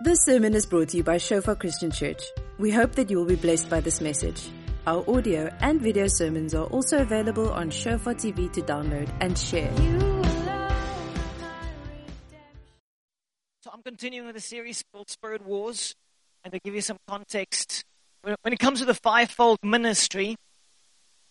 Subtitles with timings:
[0.00, 2.22] This sermon is brought to you by Shofar Christian Church.
[2.56, 4.48] We hope that you will be blessed by this message.
[4.86, 9.74] Our audio and video sermons are also available on Shofar TV to download and share.
[13.64, 15.96] So I'm continuing with a series called Spirit Wars,
[16.44, 17.82] and to give you some context,
[18.22, 20.36] when when it comes to the fivefold ministry,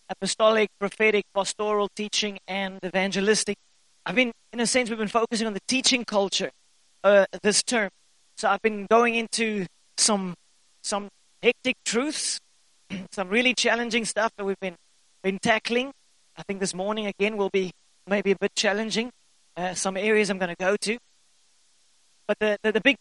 [0.09, 3.55] apostolic, prophetic, pastoral, teaching, and evangelistic,
[4.05, 6.51] I've been, in a sense, we've been focusing on the teaching culture
[7.05, 7.91] uh, this term.
[8.37, 9.65] So I've been going into
[9.97, 10.35] some
[10.83, 11.09] some
[11.41, 12.39] hectic truths,
[13.11, 14.75] some really challenging stuff that we've been
[15.23, 15.91] been tackling.
[16.37, 17.71] I think this morning again will be
[18.05, 19.09] maybe a bit challenging.
[19.55, 20.99] Uh, some areas I'm going to go to.
[22.27, 22.97] But the, the, the big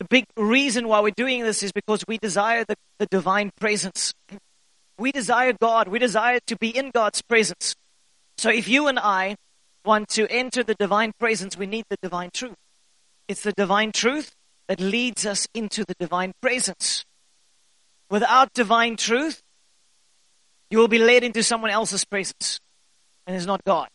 [0.00, 4.12] the big reason why we're doing this is because we desire the, the divine presence.
[4.98, 5.86] We desire God.
[5.86, 7.76] We desire to be in God's presence.
[8.36, 9.36] So if you and I
[9.84, 12.56] want to enter the divine presence, we need the divine truth.
[13.28, 14.32] It's the divine truth
[14.72, 17.04] that leads us into the divine presence.
[18.08, 19.42] Without divine truth,
[20.70, 22.58] you will be led into someone else's presence,
[23.26, 23.88] and it's not God.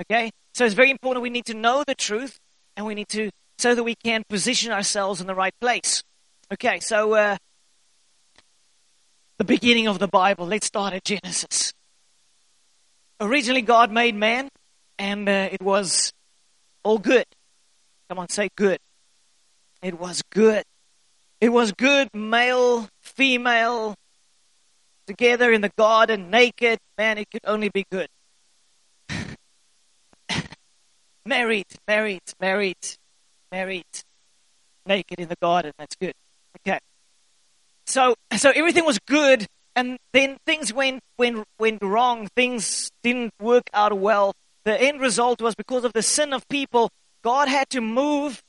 [0.00, 0.30] Okay?
[0.52, 2.38] So it's very important we need to know the truth,
[2.76, 6.04] and we need to, so that we can position ourselves in the right place.
[6.52, 7.36] Okay, so uh,
[9.38, 11.72] the beginning of the Bible, let's start at Genesis.
[13.20, 14.48] Originally, God made man,
[14.96, 16.12] and uh, it was
[16.84, 17.26] all good.
[18.08, 18.78] Come on, say good.
[19.84, 20.64] It was good.
[21.42, 23.94] It was good, male, female,
[25.06, 26.78] together in the garden, naked.
[26.96, 28.08] Man, it could only be good.
[31.26, 32.78] married, married, married,
[33.52, 33.84] married,
[34.86, 35.72] naked in the garden.
[35.78, 36.14] That's good.
[36.66, 36.78] Okay.
[37.84, 39.46] So, so everything was good,
[39.76, 42.28] and then things went went went wrong.
[42.34, 44.32] Things didn't work out well.
[44.64, 46.88] The end result was because of the sin of people.
[47.22, 48.42] God had to move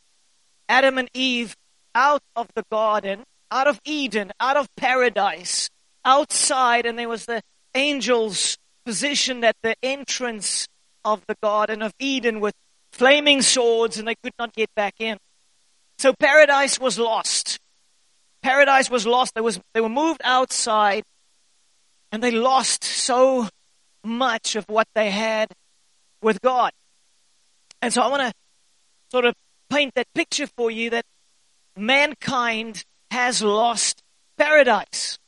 [0.67, 1.55] Adam and Eve
[1.93, 5.69] out of the garden, out of Eden, out of paradise,
[6.03, 7.41] outside, and there was the
[7.73, 10.67] angels positioned at the entrance
[11.03, 12.53] of the Garden of Eden with
[12.91, 15.17] flaming swords, and they could not get back in.
[15.97, 17.59] So paradise was lost.
[18.41, 19.33] Paradise was lost.
[19.35, 21.03] They, was, they were moved outside,
[22.11, 23.49] and they lost so
[24.03, 25.51] much of what they had
[26.21, 26.71] with God.
[27.81, 28.33] And so I want to
[29.11, 29.35] sort of
[29.75, 31.05] paint that picture for you that
[31.75, 34.01] mankind has lost
[34.37, 35.19] paradise.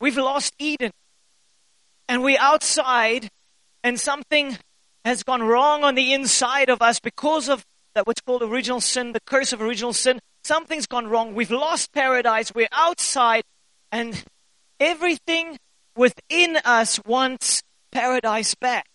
[0.00, 0.92] We've lost Eden.
[2.08, 3.30] And we're outside,
[3.82, 4.58] and something
[5.04, 7.64] has gone wrong on the inside of us because of
[7.94, 10.20] that what's called original sin, the curse of original sin.
[10.44, 11.34] Something's gone wrong.
[11.34, 12.54] We've lost paradise.
[12.54, 13.42] We're outside,
[13.90, 14.22] and
[14.78, 15.58] everything
[15.96, 18.86] within us wants paradise back.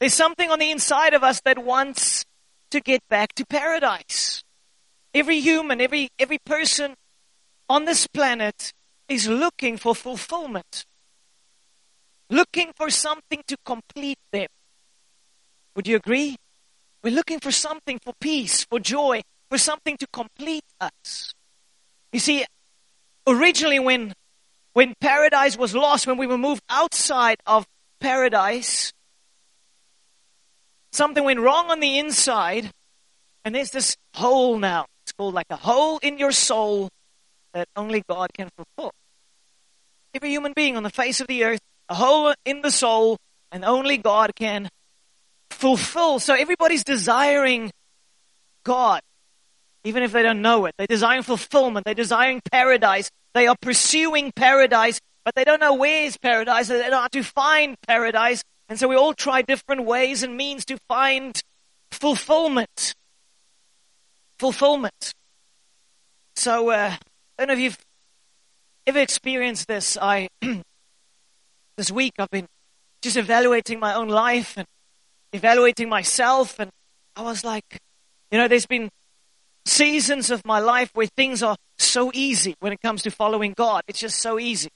[0.00, 2.24] There's something on the inside of us that wants
[2.70, 4.42] to get back to paradise.
[5.14, 6.94] Every human, every, every person
[7.68, 8.72] on this planet
[9.08, 10.84] is looking for fulfillment,
[12.30, 14.48] looking for something to complete them.
[15.74, 16.36] Would you agree?
[17.02, 21.32] We're looking for something for peace, for joy, for something to complete us.
[22.12, 22.44] You see,
[23.26, 24.12] originally when
[24.72, 27.66] when paradise was lost, when we were moved outside of
[28.00, 28.92] paradise,
[30.92, 32.70] something went wrong on the inside,
[33.44, 34.86] and there's this hole now.
[35.04, 36.88] It's called like a hole in your soul
[37.54, 38.92] that only God can fulfill.
[40.14, 43.16] Every human being on the face of the earth, a hole in the soul,
[43.50, 44.68] and only God can
[45.50, 46.18] fulfill.
[46.18, 47.70] So everybody's desiring
[48.64, 49.00] God,
[49.84, 50.74] even if they don't know it.
[50.76, 51.84] They're desiring fulfillment.
[51.84, 53.10] They're desiring paradise.
[53.34, 56.68] They are pursuing paradise, but they don't know where is paradise.
[56.68, 58.42] They don't know how to find paradise.
[58.68, 61.40] And so we all try different ways and means to find
[61.90, 62.94] fulfillment.
[64.38, 65.14] Fulfillment.
[66.36, 66.98] So, uh, I
[67.38, 67.78] don't know if you've
[68.86, 69.96] ever experienced this.
[70.00, 70.28] I,
[71.76, 72.46] this week, I've been
[73.02, 74.66] just evaluating my own life and
[75.32, 76.58] evaluating myself.
[76.58, 76.70] And
[77.16, 77.78] I was like,
[78.30, 78.90] you know, there's been
[79.64, 83.82] seasons of my life where things are so easy when it comes to following God.
[83.88, 84.70] It's just so easy.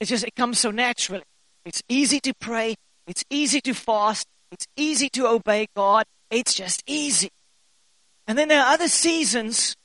[0.00, 1.22] It's just, it comes so naturally.
[1.64, 2.74] It's easy to pray.
[3.06, 4.26] It's easy to fast.
[4.50, 6.04] It's easy to obey God.
[6.30, 7.30] It's just easy.
[8.26, 9.76] And then there are other seasons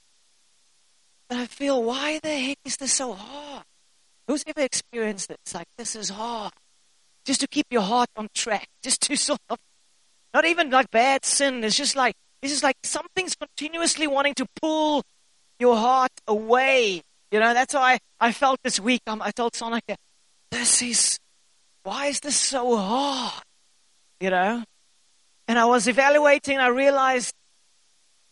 [1.30, 3.64] that I feel, why the heck is this so hard?
[4.28, 5.32] Who's ever experienced?
[5.32, 6.54] It's like, this is hard.
[7.26, 8.68] Just to keep your heart on track.
[8.84, 9.58] Just to sort of,
[10.34, 11.64] not even like bad sin.
[11.64, 15.04] It's just like, this is like something's continuously wanting to pull
[15.60, 17.02] your heart away.
[17.32, 19.02] You know, that's how I, I felt this week.
[19.08, 19.96] Um, I told Sonica,
[20.52, 21.20] this is,
[21.84, 23.44] why is this so hard?
[24.20, 24.64] You know?
[25.48, 27.34] And I was evaluating, I realized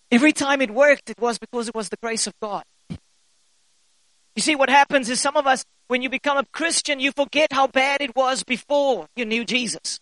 [0.09, 2.63] Every time it worked, it was because it was the grace of God.
[2.89, 7.51] You see, what happens is some of us, when you become a Christian, you forget
[7.51, 9.99] how bad it was before you knew Jesus.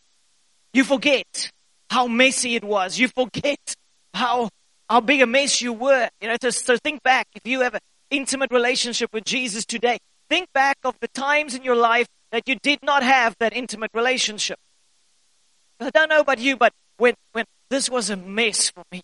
[0.74, 1.50] You forget
[1.90, 3.00] how messy it was.
[3.00, 3.76] You forget
[4.14, 4.50] how,
[4.90, 6.10] how big a mess you were.
[6.22, 7.28] You know, so, so think back.
[7.34, 7.82] If you have an
[8.12, 9.98] intimate relationship with Jesus today,
[10.30, 13.92] think back of the times in your life that you did not have that intimate
[13.94, 14.58] relationship.
[15.80, 19.02] I don't know about you, but when, when this was a mess for me,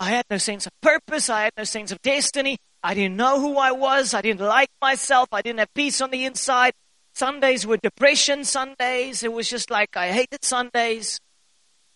[0.00, 1.30] I had no sense of purpose.
[1.30, 2.56] I had no sense of destiny.
[2.82, 4.12] I didn't know who I was.
[4.12, 5.28] I didn't like myself.
[5.32, 6.72] I didn't have peace on the inside.
[7.14, 9.22] Sundays were depression Sundays.
[9.22, 11.20] It was just like I hated Sundays,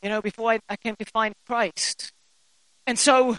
[0.03, 2.13] you know, before I, I came to find Christ.
[2.87, 3.37] And so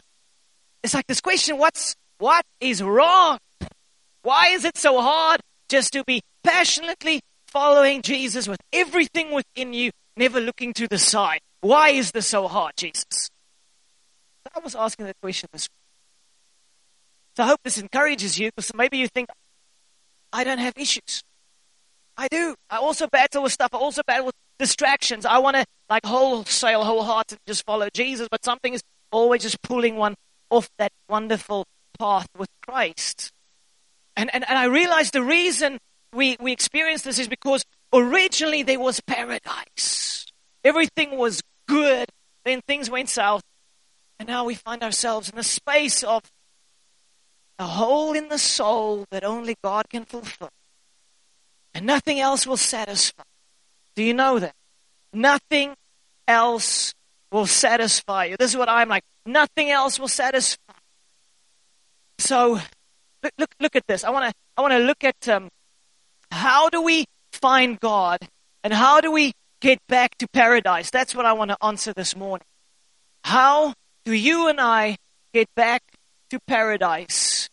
[0.83, 3.39] it's like this question, what's, what is wrong?
[4.21, 9.91] Why is it so hard just to be passionately following Jesus with everything within you,
[10.17, 11.39] never looking to the side?
[11.61, 13.29] Why is this so hard, Jesus?
[14.55, 15.69] I was asking that question this
[17.39, 19.29] so I hope this encourages you because maybe you think,
[20.33, 21.23] I don't have issues.
[22.17, 22.53] I do.
[22.69, 23.69] I also battle with stuff.
[23.73, 25.25] I also battle with distractions.
[25.25, 28.81] I want to like wholesale, wholehearted, just follow Jesus, but something is
[29.11, 30.15] always just pulling one
[30.49, 31.65] off that wonderful
[31.97, 33.31] path with Christ.
[34.17, 35.77] And, and, and I realized the reason
[36.13, 40.25] we, we experience this is because originally there was paradise.
[40.63, 42.09] Everything was good.
[42.45, 43.43] Then things went south.
[44.19, 46.23] And now we find ourselves in the space of
[47.57, 50.49] a hole in the soul that only God can fulfill.
[51.73, 53.23] And nothing else will satisfy.
[53.95, 54.55] Do you know that?
[55.13, 55.75] Nothing
[56.27, 56.93] else
[57.31, 58.37] will satisfy you.
[58.37, 59.03] This is what I'm like.
[59.25, 60.73] Nothing else will satisfy.
[62.17, 62.59] So,
[63.23, 64.03] look, look, look at this.
[64.03, 65.49] I want to, I want to look at um,
[66.31, 68.19] how do we find God
[68.63, 70.89] and how do we get back to paradise?
[70.89, 72.45] That's what I want to answer this morning.
[73.23, 73.73] How
[74.05, 74.97] do you and I
[75.33, 75.81] get back
[76.29, 77.49] to paradise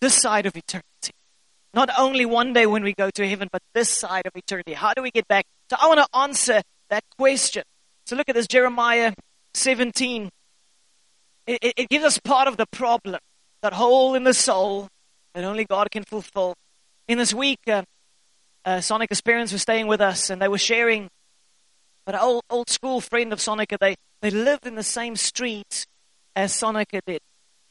[0.00, 1.12] this side of eternity.
[1.74, 4.72] Not only one day when we go to heaven, but this side of eternity.
[4.72, 5.44] How do we get back?
[5.70, 7.62] So I want to answer that question.
[8.06, 9.12] So look at this Jeremiah
[9.54, 10.30] 17.
[11.46, 13.20] It, it, gives us part of the problem,
[13.62, 14.88] that hole in the soul
[15.34, 16.54] that only God can fulfill.
[17.08, 17.82] In this week, uh,
[18.66, 21.08] uh, Sonica parents were staying with us and they were sharing.
[22.04, 25.86] But an old, old school friend of Sonica, they, they lived in the same street
[26.36, 27.20] as Sonica did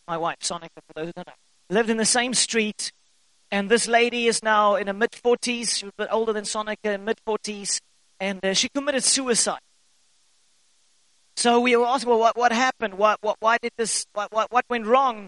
[0.08, 1.34] my wife, Sonica, for those who don't know,
[1.70, 2.92] lived in the same street.
[3.52, 6.44] And this lady is now in her mid 40s, she was a bit older than
[6.44, 7.80] Sonica, mid 40s,
[8.20, 9.60] and uh, she committed suicide.
[11.36, 12.96] So we were asking, well, what, what happened?
[12.96, 15.28] What, what, why did this, what, what, what went wrong?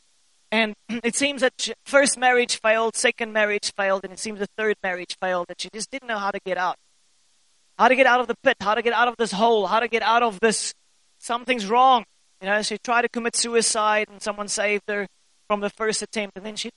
[0.51, 0.73] And
[1.03, 5.15] it seems that first marriage failed, second marriage failed, and it seems the third marriage
[5.21, 6.75] failed, that she just didn't know how to get out.
[7.77, 9.79] How to get out of the pit, how to get out of this hole, how
[9.79, 10.73] to get out of this,
[11.17, 12.03] something's wrong.
[12.41, 15.07] You know, she tried to commit suicide and someone saved her
[15.47, 16.71] from the first attempt and then she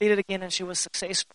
[0.00, 1.34] did it again and she was successful.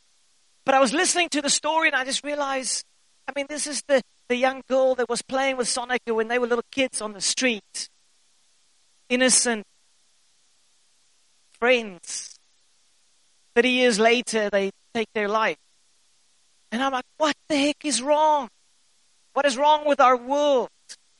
[0.65, 2.83] But I was listening to the story and I just realized,
[3.27, 6.37] I mean, this is the, the young girl that was playing with Sonica when they
[6.37, 7.89] were little kids on the street.
[9.09, 9.65] Innocent
[11.61, 12.39] friends.
[13.55, 15.57] 30 years later, they take their life.
[16.71, 18.49] And I'm like, what the heck is wrong?
[19.33, 20.69] What is wrong with our world?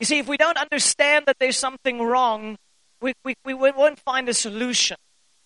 [0.00, 2.56] You see, if we don't understand that there's something wrong,
[3.00, 4.96] we, we, we won't find a solution.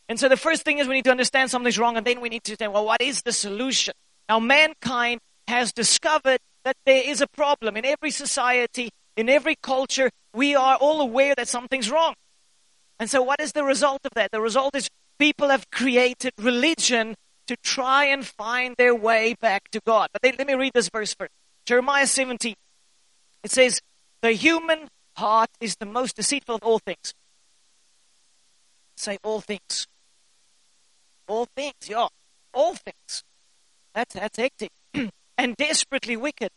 [0.08, 2.30] And so the first thing is we need to understand something's wrong, and then we
[2.30, 3.92] need to say, well, what is the solution?
[4.28, 10.10] Now, mankind has discovered that there is a problem in every society, in every culture.
[10.32, 12.14] We are all aware that something's wrong.
[12.98, 14.30] And so, what is the result of that?
[14.30, 14.88] The result is
[15.18, 17.14] people have created religion
[17.46, 20.08] to try and find their way back to God.
[20.12, 21.30] But let me read this verse first.
[21.64, 22.54] Jeremiah 17.
[23.44, 23.80] It says,
[24.22, 27.14] the human heart is the most deceitful of all things.
[28.96, 29.86] Say all things.
[31.28, 32.08] All things, yeah.
[32.52, 33.22] All things.
[33.94, 34.70] That's, that's hectic.
[35.38, 36.50] and desperately wicked.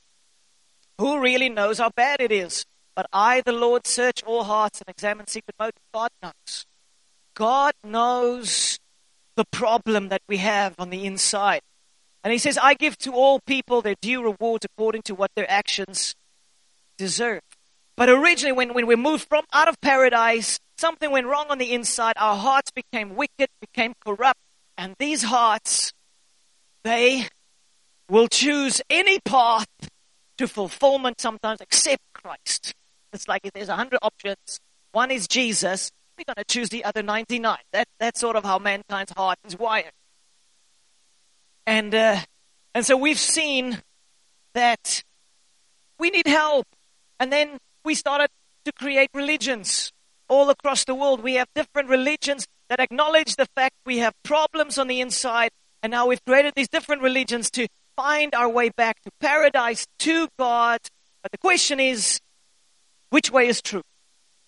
[0.98, 2.66] Who really knows how bad it is?
[3.00, 5.80] But I, the Lord, search all hearts and examine secret motives.
[5.94, 6.66] God knows.
[7.34, 8.78] God knows
[9.38, 11.62] the problem that we have on the inside.
[12.26, 15.50] And he says, I give to all people their due reward according to what their
[15.50, 16.14] actions
[16.98, 17.40] deserve.
[17.96, 21.72] But originally, when, when we moved from out of paradise, something went wrong on the
[21.72, 22.16] inside.
[22.18, 24.42] Our hearts became wicked, became corrupt.
[24.78, 25.94] And these hearts,
[26.84, 27.30] they
[28.10, 29.70] will choose any path
[30.38, 32.74] to fulfillment sometimes except Christ.
[33.14, 34.60] It's like if there's a hundred options,
[34.92, 37.58] one is Jesus, we're going to choose the other 99.
[37.74, 39.92] That, that's sort of how mankind's heart is wired.
[41.66, 42.18] And, uh,
[42.74, 43.82] and so we've seen
[44.54, 45.04] that
[45.98, 46.66] we need help.
[47.20, 48.30] And then we started
[48.66, 49.92] to create religions.
[50.28, 51.22] all across the world.
[51.22, 55.50] We have different religions that acknowledge the fact we have problems on the inside,
[55.82, 60.28] and now we've created these different religions to find our way back to paradise, to
[60.38, 60.80] God.
[61.24, 62.20] But the question is,
[63.10, 63.84] which way is true?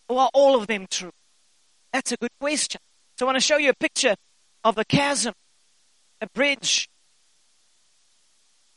[0.08, 1.12] Or are all of them true?
[1.94, 2.82] That's a good question.
[3.18, 4.15] So I want to show you a picture
[4.63, 5.34] of a chasm,
[6.22, 6.89] a bridge,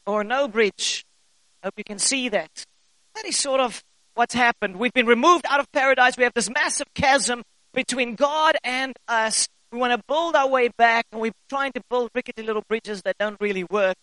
[0.06, 1.04] or no bridge.
[1.62, 2.64] I hope you can see that.
[3.14, 3.82] That is sort of
[4.14, 4.76] what's happened.
[4.76, 6.16] We've been removed out of paradise.
[6.16, 9.48] We have this massive chasm between God and us.
[9.72, 13.02] We want to build our way back, and we're trying to build rickety little bridges
[13.02, 13.96] that don't really work.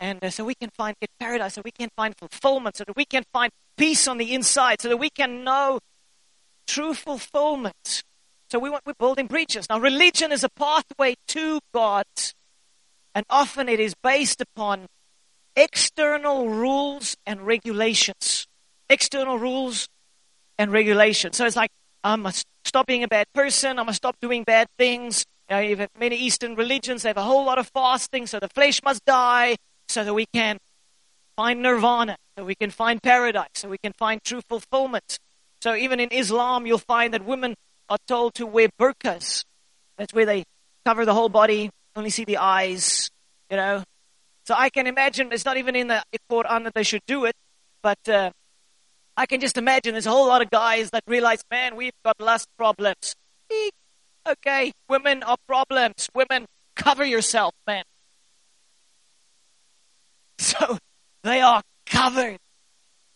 [0.00, 2.96] And uh, so we can find get paradise, so we can find fulfillment, so that
[2.96, 5.78] we can find peace on the inside, so that we can know
[6.66, 8.02] true fulfillment.
[8.50, 9.66] So we want, we're building bridges.
[9.70, 12.04] Now, religion is a pathway to God,
[13.14, 14.86] and often it is based upon
[15.56, 18.46] external rules and regulations.
[18.90, 19.88] External rules
[20.58, 21.36] and regulations.
[21.36, 21.70] So it's like,
[22.04, 23.78] I must stop being a bad person.
[23.78, 25.24] I must stop doing bad things.
[25.50, 28.48] You know, even many Eastern religions, they have a whole lot of fasting, so the
[28.48, 29.56] flesh must die
[29.88, 30.58] so that we can
[31.36, 35.18] find nirvana, so we can find paradise, so we can find true fulfillment.
[35.60, 37.56] So even in Islam, you'll find that women
[37.88, 39.42] are told to wear burqas.
[39.96, 40.44] That's where they
[40.86, 43.10] cover the whole body, only see the eyes,
[43.50, 43.82] you know.
[44.46, 47.34] So I can imagine, it's not even in the Quran that they should do it,
[47.82, 48.30] but uh,
[49.16, 52.20] I can just imagine there's a whole lot of guys that realize, man, we've got
[52.20, 53.16] lust problems.
[54.28, 56.08] Okay, women are problems.
[56.14, 57.82] Women, cover yourself, man.
[60.38, 60.78] So
[61.24, 62.38] they are covered.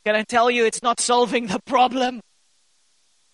[0.04, 2.20] Can I tell you, it's not solving the problem.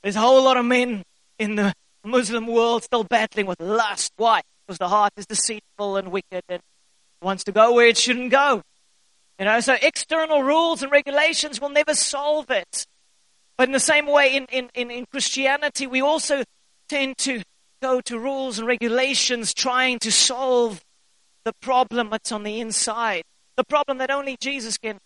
[0.02, 1.02] There's a whole lot of men
[1.38, 1.72] in the
[2.04, 4.12] Muslim world still battling with lust.
[4.16, 4.42] Why?
[4.66, 6.60] Because the heart is deceitful and wicked and
[7.22, 8.62] wants to go where it shouldn't go.
[9.38, 12.86] You know, so external rules and regulations will never solve it.
[13.56, 16.44] But in the same way, in, in, in, in Christianity, we also
[16.88, 17.42] tend to
[17.80, 20.80] go to rules and regulations trying to solve
[21.44, 23.22] the problem that's on the inside.
[23.56, 24.98] The problem that only Jesus can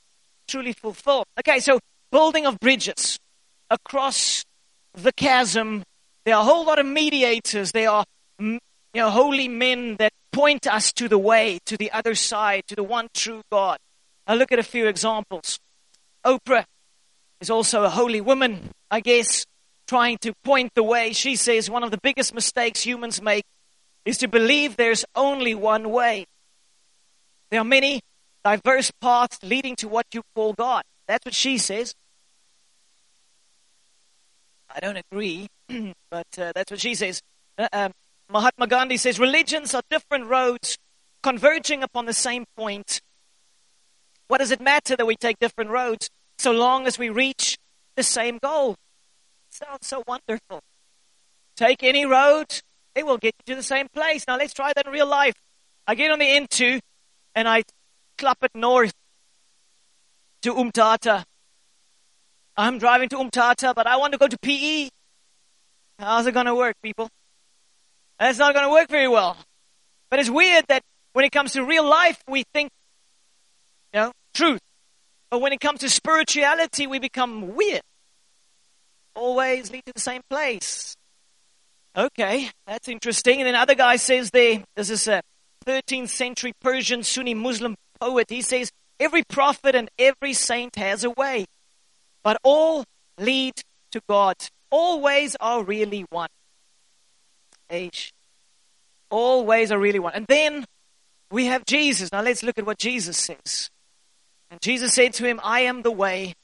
[0.53, 1.25] truly fulfill.
[1.41, 1.81] Okay, so
[2.11, 3.19] building of bridges
[3.71, 4.45] across
[4.93, 5.83] the chasm.
[6.27, 7.73] There are a whole lot of mediators.
[7.73, 8.05] There are
[8.39, 8.61] you
[8.95, 12.83] know, holy men that point us to the way, to the other side, to the
[12.83, 13.79] one true God.
[14.27, 15.59] I'll look at a few examples.
[16.23, 16.67] Oprah
[17.41, 19.47] is also a holy woman, I guess,
[19.89, 21.15] trying to point the way.
[21.15, 23.45] She says one of the biggest mistakes humans make
[24.05, 26.27] is to believe there's only one way.
[27.51, 28.03] There are many
[28.45, 30.83] diverse paths leading to what you call God.
[31.07, 31.95] That's what she says.
[34.75, 35.49] I don't agree,
[36.11, 37.21] but uh, that's what she says.
[37.59, 37.93] Uh, um,
[38.31, 40.79] Mahatma Gandhi says religions are different roads
[41.23, 43.01] converging upon the same point.
[44.29, 46.09] What does it matter that we take different roads
[46.39, 47.59] so long as we reach
[47.97, 48.77] the same goal?
[49.51, 50.61] Sounds so wonderful.
[51.57, 52.47] Take any road,
[52.95, 54.25] it will get you to the same place.
[54.27, 55.35] Now let's try that in real life.
[55.87, 56.81] I get on the N2
[57.35, 57.63] and I
[58.23, 58.93] clap it north
[60.43, 61.25] to Umtata.
[62.57, 64.91] I'm driving to Umtata, but I want to go to PE.
[65.99, 67.09] How's it going to work, people?
[68.21, 69.37] That's not going to work very well.
[70.09, 70.83] But it's weird that
[71.15, 72.71] when it comes to real life, we think,
[73.93, 74.61] you know, truth.
[75.29, 77.83] But when it comes to spirituality, we become weird.
[79.17, 80.95] Always lead to the same place.
[81.97, 83.41] Okay, that's interesting.
[83.41, 85.23] And then other guy says there, this is a
[85.67, 88.27] 13th century Persian Sunni Muslim poet.
[88.31, 91.45] He says, every prophet and every saint has a way,
[92.25, 92.85] but all
[93.19, 93.55] lead
[93.93, 94.37] to God.
[94.71, 96.29] All ways are really one.
[97.71, 98.13] H.
[99.09, 100.15] All ways are really one.
[100.15, 100.65] And then
[101.31, 102.11] we have Jesus.
[102.11, 103.71] Now let's look at what Jesus says.
[104.51, 106.35] And Jesus said to him, I am the way,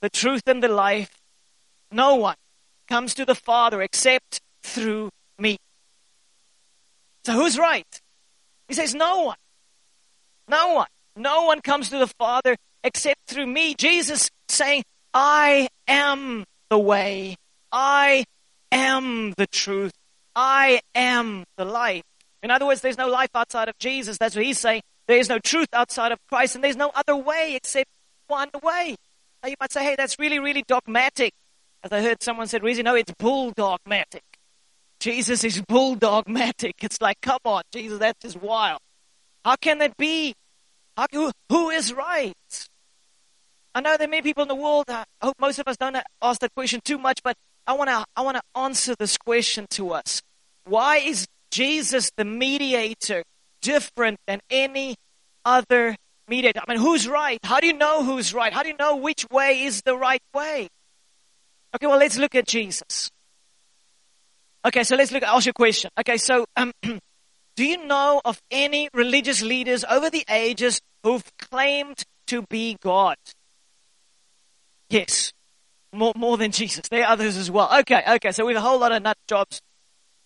[0.00, 1.16] the truth, and the life.
[1.92, 2.36] No one
[2.88, 5.58] comes to the Father except through me.
[7.24, 8.00] So who's right?
[8.68, 9.36] He says, No one.
[10.50, 10.88] No one.
[11.14, 13.74] No one comes to the Father except through me.
[13.74, 14.82] Jesus saying,
[15.14, 17.36] I am the way.
[17.70, 18.24] I
[18.72, 19.92] am the truth.
[20.34, 22.02] I am the life.
[22.42, 24.18] In other words, there's no life outside of Jesus.
[24.18, 24.82] That's what he's saying.
[25.06, 27.88] There is no truth outside of Christ, and there's no other way except
[28.26, 28.96] one way.
[29.42, 31.32] Now you might say, hey, that's really, really dogmatic.
[31.82, 34.22] As I heard someone said recently, no, it's bull dogmatic.
[34.98, 36.74] Jesus is bull dogmatic.
[36.82, 38.80] It's like, come on, Jesus, that's just wild.
[39.44, 40.34] How can that be?
[41.00, 42.34] How, who, who is right?
[43.74, 44.84] I know there are many people in the world.
[44.90, 48.04] I hope most of us don't ask that question too much, but I want to
[48.14, 50.20] I want to answer this question to us.
[50.64, 53.22] Why is Jesus the mediator
[53.62, 54.96] different than any
[55.42, 55.96] other
[56.28, 56.60] mediator?
[56.60, 57.38] I mean, who's right?
[57.44, 58.52] How do you know who's right?
[58.52, 60.68] How do you know which way is the right way?
[61.74, 63.10] Okay, well, let's look at Jesus.
[64.66, 65.22] Okay, so let's look.
[65.22, 65.90] At ask you a question.
[65.98, 66.72] Okay, so um,
[67.60, 73.16] do you know of any religious leaders over the ages who've claimed to be God?
[74.88, 75.34] Yes,
[75.92, 76.88] more more than Jesus.
[76.88, 77.68] There are others as well.
[77.80, 78.32] Okay, okay.
[78.32, 79.60] So we have a whole lot of nut jobs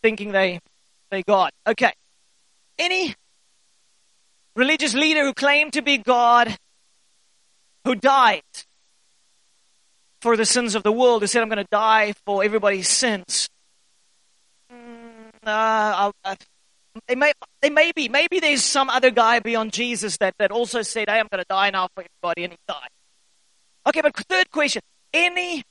[0.01, 0.61] thinking they
[1.11, 1.51] they God.
[1.67, 1.91] Okay,
[2.79, 3.17] any
[4.55, 6.57] religious leader who claimed to be God
[7.83, 8.43] who died
[10.21, 13.49] for the sins of the world, who said, I'm going to die for everybody's sins.
[14.73, 16.37] Mm, uh, uh,
[17.09, 18.09] they may, they may be.
[18.09, 21.47] Maybe there's some other guy beyond Jesus that, that also said, Hey, I'm going to
[21.49, 22.89] die now for everybody, and he died.
[23.87, 24.83] Okay, but third question.
[25.13, 25.65] Any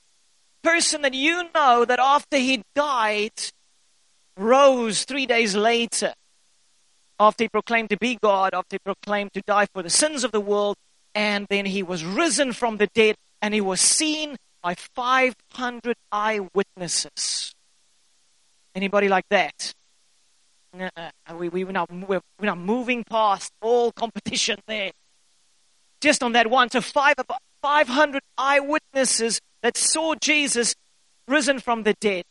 [0.64, 3.34] person that you know that after he died
[4.38, 6.14] rose three days later,
[7.20, 10.32] after he proclaimed to be God, after he proclaimed to die for the sins of
[10.32, 10.76] the world,
[11.16, 17.54] and then he was risen from the dead, and he was seen by 500 eyewitnesses.
[18.76, 19.74] Anybody like that?
[20.74, 24.92] Uh, we, we, we're, not, we're, we're not moving past all competition there.
[26.02, 26.70] Just on that one.
[26.70, 27.16] So five,
[27.62, 30.76] 500 eyewitnesses that saw Jesus
[31.28, 32.24] risen from the dead.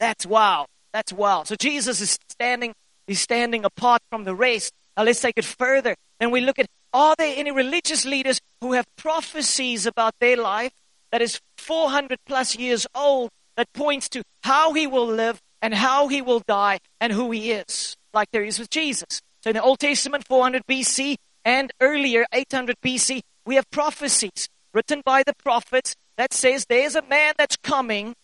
[0.00, 0.66] That's wow.
[0.92, 1.44] That's wow.
[1.44, 2.74] So Jesus is standing,
[3.06, 4.72] he's standing apart from the rest.
[4.96, 5.94] Now let's take it further.
[6.18, 10.72] Then we look at are there any religious leaders who have prophecies about their life
[11.10, 16.08] that is 400 plus years old that points to how he will live and how
[16.08, 19.22] he will die and who he is, like there is with Jesus?
[19.42, 25.02] So in the Old Testament, 400 BC, and earlier, 800 BC, we have prophecies written
[25.04, 28.14] by the prophets that says there's a man that's coming.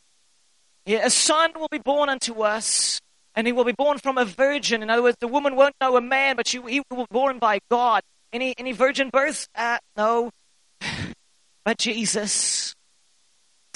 [0.87, 3.01] A son will be born unto us,
[3.35, 4.83] and he will be born from a virgin.
[4.83, 7.39] In other words, the woman won't know a man, but she, he will be born
[7.39, 8.03] by God.
[8.33, 9.49] Any, any virgin birth?
[9.55, 10.31] Uh, no.
[11.65, 12.75] But Jesus.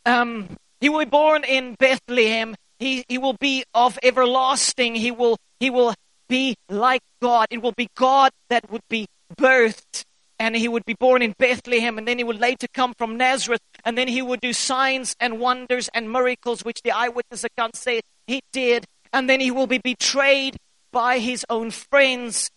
[0.07, 0.49] Um,
[0.81, 2.55] he will be born in Bethlehem.
[2.83, 4.97] He, he will be of everlasting.
[4.97, 5.95] He will, he will
[6.29, 7.47] be like God.
[7.51, 10.03] It will be God that would be birthed.
[10.41, 13.61] And he would be born in Bethlehem, and then he would later come from Nazareth,
[13.85, 18.01] and then he would do signs and wonders and miracles, which the eyewitness accounts say
[18.27, 18.85] he did.
[19.13, 20.57] And then he will be betrayed
[20.91, 22.51] by his own friends.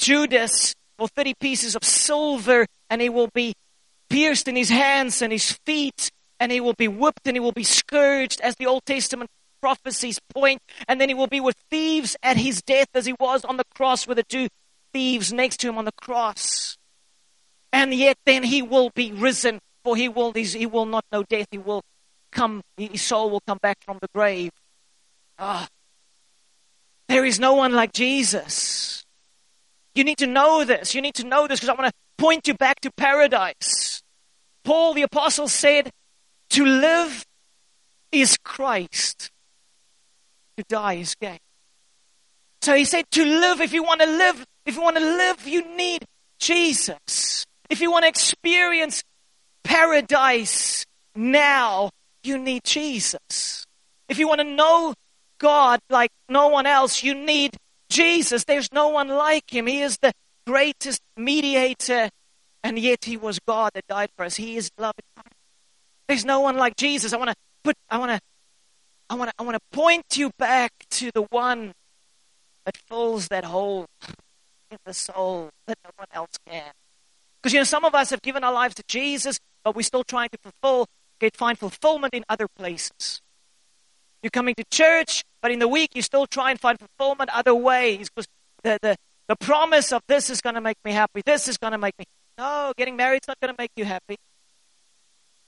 [0.00, 3.54] Judas for 30 pieces of silver, and he will be
[4.08, 7.52] pierced in his hands and his feet, and he will be whipped and he will
[7.52, 9.30] be scourged, as the Old Testament
[9.60, 13.44] prophecies point, and then he will be with thieves at his death, as he was
[13.44, 14.48] on the cross with the two
[14.92, 16.76] thieves next to him on the cross.
[17.72, 21.46] And yet, then he will be risen, for he will he will not know death.
[21.50, 21.82] He will
[22.32, 22.62] come.
[22.76, 24.50] His soul will come back from the grave.
[25.38, 25.68] Ah,
[27.08, 29.04] there is no one like Jesus.
[29.94, 30.94] You need to know this.
[30.94, 34.02] You need to know this because I want to point you back to paradise.
[34.64, 35.90] Paul the apostle said,
[36.50, 37.26] To live
[38.12, 39.30] is Christ,
[40.62, 41.38] to die is gain.
[42.62, 45.46] So he said, To live, if you want to live, if you want to live,
[45.46, 46.04] you need
[46.38, 47.46] Jesus.
[47.68, 49.02] If you want to experience
[49.64, 51.90] paradise now,
[52.22, 53.64] you need Jesus.
[54.08, 54.94] If you want to know
[55.38, 57.56] God like no one else, you need
[57.88, 59.66] Jesus, there's no one like him.
[59.66, 60.12] He is the
[60.46, 62.08] greatest mediator,
[62.62, 64.36] and yet he was God that died for us.
[64.36, 64.94] He is love.
[66.08, 67.12] There's no one like Jesus.
[67.12, 68.20] I want to put, I want to,
[69.10, 71.72] I want to, I want to point you back to the one
[72.64, 73.86] that fills that hole
[74.70, 76.70] in the soul that no one else can.
[77.42, 80.04] Because you know, some of us have given our lives to Jesus, but we're still
[80.04, 80.86] trying to fulfill,
[81.18, 83.20] get find fulfillment in other places.
[84.22, 87.54] You're coming to church, but in the week you still try and find fulfillment other
[87.54, 88.28] ways because
[88.62, 88.96] the, the,
[89.26, 91.22] the promise of this is going to make me happy.
[91.26, 92.04] This is going to make me.
[92.38, 94.16] No, getting married's not going to make you happy.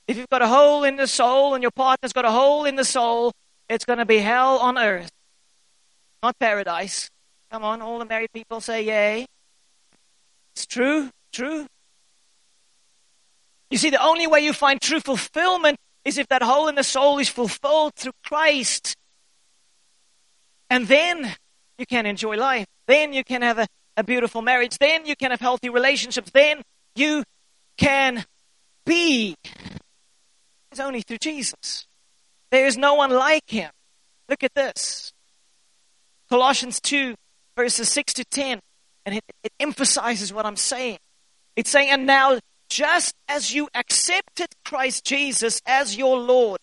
[0.09, 2.75] If you've got a hole in the soul and your partner's got a hole in
[2.75, 3.33] the soul,
[3.73, 5.11] it's going to be hell on earth,
[6.23, 7.11] not paradise.
[7.51, 9.27] Come on, all the married people say yay.
[10.55, 11.67] It's true, true.
[13.71, 16.85] You see, the only way you find true fulfillment is if that hole in the
[16.85, 18.95] soul is fulfilled through Christ.
[20.69, 21.35] And then
[21.79, 22.67] you can enjoy life.
[22.87, 24.77] Then you can have a, a beautiful marriage.
[24.79, 26.31] Then you can have healthy relationships.
[26.31, 26.61] Then
[26.95, 27.25] you
[27.79, 28.25] can
[28.85, 29.35] be.
[30.71, 31.87] It's only through Jesus.
[32.53, 33.71] There is no one like him.
[34.29, 35.13] Look at this.
[36.29, 37.15] Colossians 2,
[37.57, 38.61] verses 6 to 10.
[39.05, 40.99] And it, it emphasizes what I'm saying.
[41.57, 42.39] It's saying, and now
[42.69, 46.61] just as you accepted Christ Jesus as your Lord,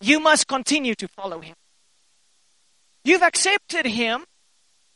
[0.00, 1.54] you must continue to follow him.
[3.04, 4.24] You've accepted him,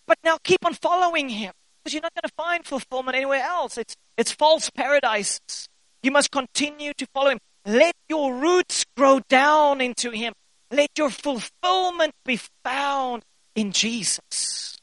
[0.06, 1.52] but now keep on following him
[1.84, 3.76] because you're not going to find fulfillment anywhere else.
[3.76, 5.68] It's, it's false paradises.
[6.02, 7.38] You must continue to follow him.
[7.68, 10.32] Let your roots grow down into Him.
[10.70, 13.22] Let your fulfillment be found
[13.54, 14.78] in Jesus.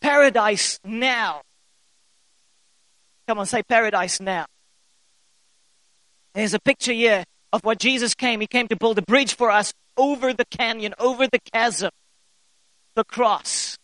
[0.00, 1.42] Paradise now.
[3.26, 4.46] Come on, say paradise now.
[6.34, 8.40] There's a picture here of what Jesus came.
[8.40, 11.90] He came to build a bridge for us over the canyon, over the chasm,
[12.94, 13.76] the cross.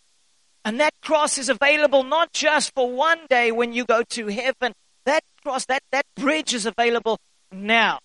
[0.64, 4.72] And that cross is available not just for one day when you go to heaven.
[5.06, 7.18] That cross, that, that bridge is available
[7.52, 7.98] now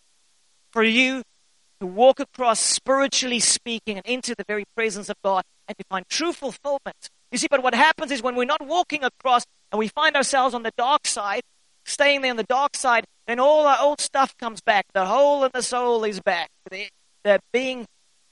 [0.72, 1.24] for you
[1.80, 6.06] to walk across, spiritually speaking, and into the very presence of God and to find
[6.10, 7.10] true fulfillment.
[7.32, 10.54] You see, but what happens is when we're not walking across and we find ourselves
[10.54, 11.42] on the dark side,
[11.86, 14.86] staying there on the dark side, then all our old stuff comes back.
[14.94, 16.50] The hole in the soul is back.
[16.70, 16.90] The,
[17.24, 17.86] the being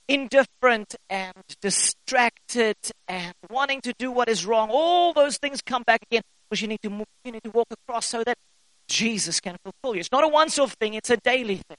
[0.08, 2.76] indifferent and distracted
[3.08, 4.70] and wanting to do what is wrong.
[4.72, 7.68] All those things come back again because you need to move, you need to walk
[7.72, 8.38] across so that
[8.88, 10.00] Jesus can fulfill you.
[10.00, 11.78] It's not a once-off thing; it's a daily thing.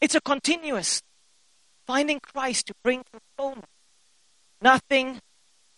[0.00, 1.02] It's a continuous
[1.86, 3.68] finding Christ to bring fulfillment.
[4.60, 5.20] Nothing,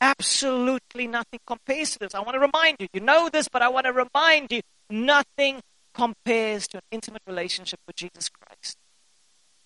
[0.00, 2.14] absolutely nothing compares to this.
[2.14, 2.88] I want to remind you.
[2.92, 4.60] You know this, but I want to remind you:
[4.90, 5.60] nothing
[5.94, 8.76] compares to an intimate relationship with Jesus Christ.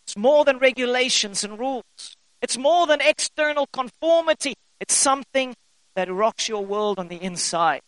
[0.07, 2.17] It's more than regulations and rules.
[2.41, 4.55] It's more than external conformity.
[4.81, 5.55] It's something
[5.97, 7.81] that rocks your world on the inside.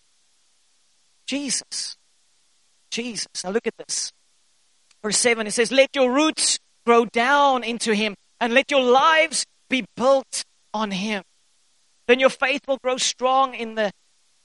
[1.27, 1.97] Jesus.
[2.91, 3.45] Jesus.
[3.45, 4.13] Now look at this.
[5.03, 9.47] Verse 7 it says, Let your roots grow down into him and let your lives
[9.69, 11.23] be built on him.
[12.07, 13.93] Then your faith will grow strong in the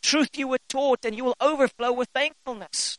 [0.02, 2.98] truth you were taught and you will overflow with thankfulness.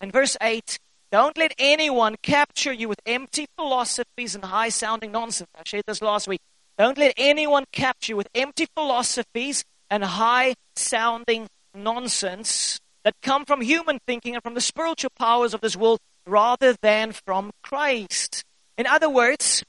[0.00, 0.78] And verse 8
[1.12, 5.50] Don't let anyone capture you with empty philosophies and high sounding nonsense.
[5.54, 6.40] I shared this last week.
[6.78, 13.60] Don't let anyone capture you with empty philosophies and high sounding nonsense that come from
[13.60, 18.42] human thinking and from the spiritual powers of this world rather than from Christ.
[18.76, 19.62] In other words,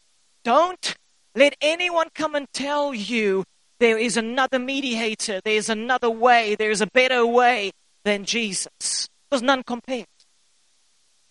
[0.44, 0.96] don't
[1.36, 3.44] let anyone come and tell you
[3.80, 7.70] there is another mediator, there is another way, there is a better way
[8.04, 9.08] than Jesus.
[9.30, 10.08] Because none compares.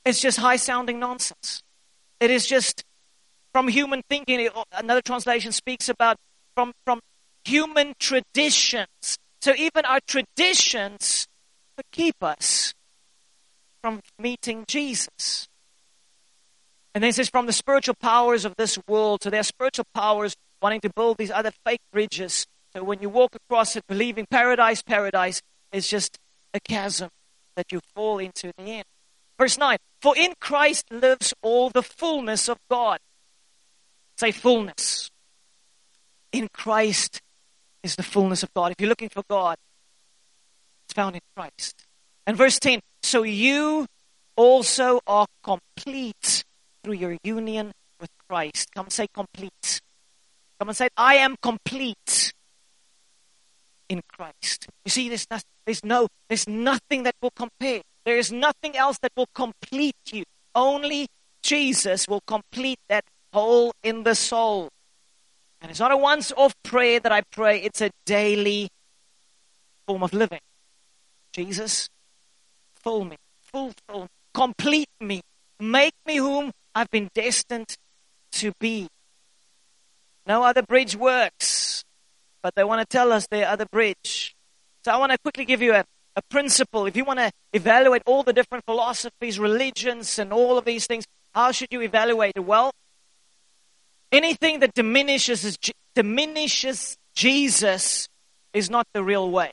[0.05, 1.61] It's just high sounding nonsense.
[2.21, 2.85] It is just
[3.53, 4.49] from human thinking.
[4.71, 6.19] Another translation speaks about
[6.55, 7.01] from, from
[7.45, 9.19] human traditions.
[9.41, 11.27] So even our traditions
[11.93, 12.75] keep us
[13.83, 15.49] from meeting Jesus.
[16.95, 19.21] And then it says, from the spiritual powers of this world.
[19.21, 22.47] to their spiritual powers wanting to build these other fake bridges.
[22.73, 26.19] So when you walk across it, believing paradise, paradise is just
[26.55, 27.11] a chasm
[27.55, 28.85] that you fall into in the end.
[29.39, 32.99] Verse 9 For in Christ lives all the fullness of God.
[34.17, 35.11] Say fullness.
[36.33, 37.21] In Christ
[37.83, 38.73] is the fullness of God.
[38.73, 39.57] If you're looking for God,
[40.97, 41.85] found in Christ.
[42.27, 43.87] And verse 10 So you
[44.35, 46.43] also are complete
[46.83, 48.75] through your union with Christ.
[48.75, 49.81] Come say complete.
[50.59, 52.33] Come and say, I am complete
[53.89, 54.69] in Christ.
[54.87, 57.83] You see, there's, not, there's no, there's nothing that will compare.
[58.07, 60.25] There is nothing else that will complete you.
[60.55, 61.09] Only
[61.43, 64.71] Jesus will complete that hole in the soul.
[65.61, 68.69] And it's not a once off prayer that I pray, it's a daily
[69.87, 70.41] form of living.
[71.37, 71.91] Jesus,
[72.83, 75.21] fill me, fulfill, complete me,
[75.61, 77.77] make me whom I've been destined
[78.33, 78.89] to be.
[80.27, 81.85] No other bridge works,
[82.41, 84.35] but they want to tell us their other bridge.
[84.83, 85.85] So I want to quickly give you a,
[86.17, 86.87] a principle.
[86.87, 91.05] If you want to evaluate all the different philosophies, religions, and all of these things,
[91.35, 92.47] how should you evaluate it?
[92.47, 92.73] Well,
[94.11, 95.59] anything that diminishes,
[95.95, 98.09] diminishes Jesus
[98.55, 99.53] is not the real way.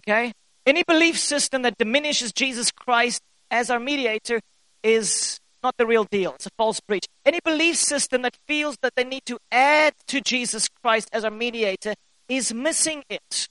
[0.00, 0.32] Okay?
[0.68, 4.38] Any belief system that diminishes Jesus Christ as our mediator
[4.82, 6.34] is not the real deal.
[6.34, 7.06] It's a false preach.
[7.24, 11.30] Any belief system that feels that they need to add to Jesus Christ as our
[11.30, 11.94] mediator
[12.28, 13.48] is missing it.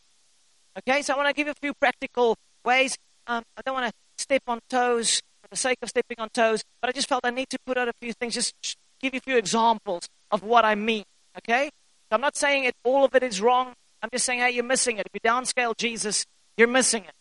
[0.77, 2.95] Okay, so I want to give you a few practical ways.
[3.25, 6.61] Um, I don't want to step on toes for the sake of stepping on toes,
[6.81, 8.53] but I just felt I need to put out a few things, just
[9.01, 11.03] give you a few examples of what I mean.
[11.35, 13.73] Okay, so I'm not saying it, all of it is wrong.
[14.03, 15.07] I'm just saying, hey, you're missing it.
[15.07, 16.23] If you downscale Jesus,
[16.57, 17.11] you're missing it.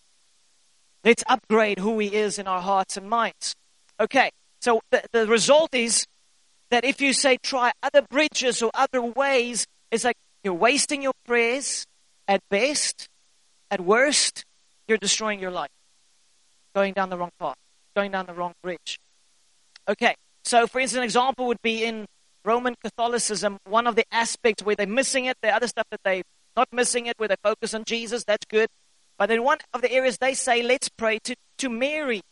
[1.04, 3.54] Let's upgrade who he is in our hearts and minds.
[4.00, 6.06] Okay, so the, the result is
[6.70, 11.12] that if you say try other bridges or other ways, it's like you're wasting your
[11.24, 11.86] prayers
[12.26, 13.08] at best.
[13.70, 14.44] At worst,
[14.88, 15.70] you're destroying your life.
[16.74, 17.56] Going down the wrong path,
[17.94, 18.98] going down the wrong bridge.
[19.88, 22.06] Okay, so for instance, an example would be in
[22.44, 26.22] Roman Catholicism, one of the aspects where they're missing it, the other stuff that they're
[26.56, 28.68] not missing it, where they focus on Jesus, that's good.
[29.18, 32.22] But in one of the areas they say, let's pray to, to Mary.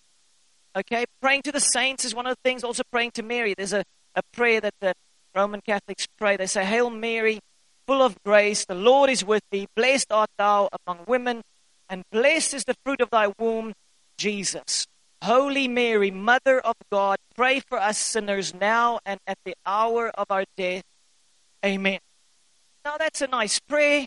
[0.77, 2.65] Okay, praying to the saints is one of the things.
[2.65, 3.55] Also praying to Mary.
[3.57, 4.95] There's a, a prayer that the
[5.35, 6.37] Roman Catholics pray.
[6.37, 7.41] They say, Hail Mary,
[7.87, 9.67] full of grace, the Lord is with thee.
[9.77, 11.43] Blessed art thou among women,
[11.89, 13.73] and blessed is the fruit of thy womb,
[14.19, 14.87] Jesus.
[15.23, 20.27] Holy Mary, Mother of God, pray for us sinners now and at the hour of
[20.31, 20.83] our death.
[21.65, 21.99] Amen.
[22.85, 24.07] Now that's a nice prayer,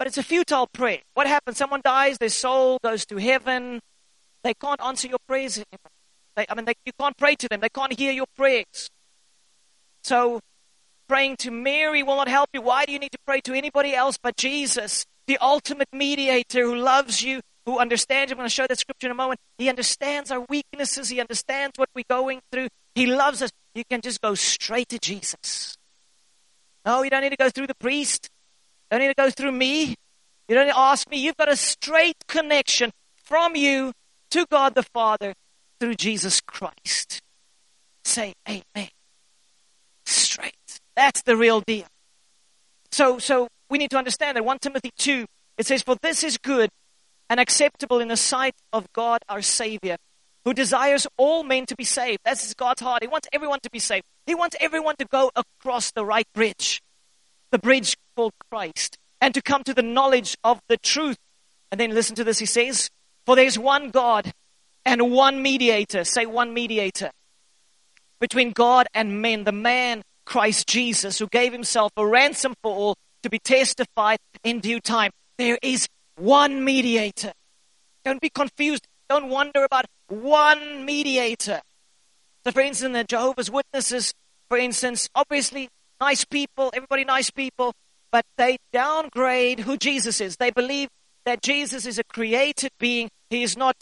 [0.00, 1.00] but it's a futile prayer.
[1.12, 1.58] What happens?
[1.58, 3.80] Someone dies, their soul goes to heaven.
[4.42, 5.62] They can't answer your prayers.
[6.36, 7.60] They, I mean, they, you can't pray to them.
[7.60, 8.88] They can't hear your prayers.
[10.02, 10.40] So,
[11.06, 12.62] praying to Mary will not help you.
[12.62, 16.76] Why do you need to pray to anybody else but Jesus, the ultimate mediator who
[16.76, 18.32] loves you, who understands.
[18.32, 19.38] I'm going to show that scripture in a moment.
[19.58, 21.10] He understands our weaknesses.
[21.10, 22.68] He understands what we're going through.
[22.94, 23.50] He loves us.
[23.74, 25.76] You can just go straight to Jesus.
[26.86, 28.30] No, you don't need to go through the priest.
[28.90, 29.94] Don't need to go through me.
[30.48, 31.18] You don't need to ask me.
[31.18, 32.90] You've got a straight connection
[33.22, 33.92] from you
[34.30, 35.34] to God the Father
[35.78, 37.20] through Jesus Christ.
[38.04, 38.88] Say amen.
[40.04, 40.80] Straight.
[40.96, 41.86] That's the real deal.
[42.90, 45.26] So, so we need to understand that 1 Timothy 2,
[45.56, 46.70] it says, For this is good
[47.28, 49.96] and acceptable in the sight of God our Savior,
[50.44, 52.20] who desires all men to be saved.
[52.24, 53.02] That's God's heart.
[53.02, 54.04] He wants everyone to be saved.
[54.26, 56.82] He wants everyone to go across the right bridge,
[57.52, 61.16] the bridge called Christ, and to come to the knowledge of the truth.
[61.70, 62.90] And then listen to this, he says,
[63.24, 64.32] For there's one God
[64.84, 66.04] and one mediator.
[66.04, 67.10] Say one mediator.
[68.20, 72.96] Between God and men, the man Christ Jesus, who gave himself a ransom for all
[73.22, 75.12] to be testified in due time.
[75.38, 77.32] There is one mediator.
[78.04, 78.86] Don't be confused.
[79.08, 81.60] Don't wonder about one mediator.
[82.44, 84.12] So, for instance, the Jehovah's Witnesses,
[84.50, 87.72] for instance, obviously nice people, everybody nice people,
[88.10, 90.36] but they downgrade who Jesus is.
[90.36, 90.88] They believe
[91.24, 93.76] that Jesus is a created being, he is not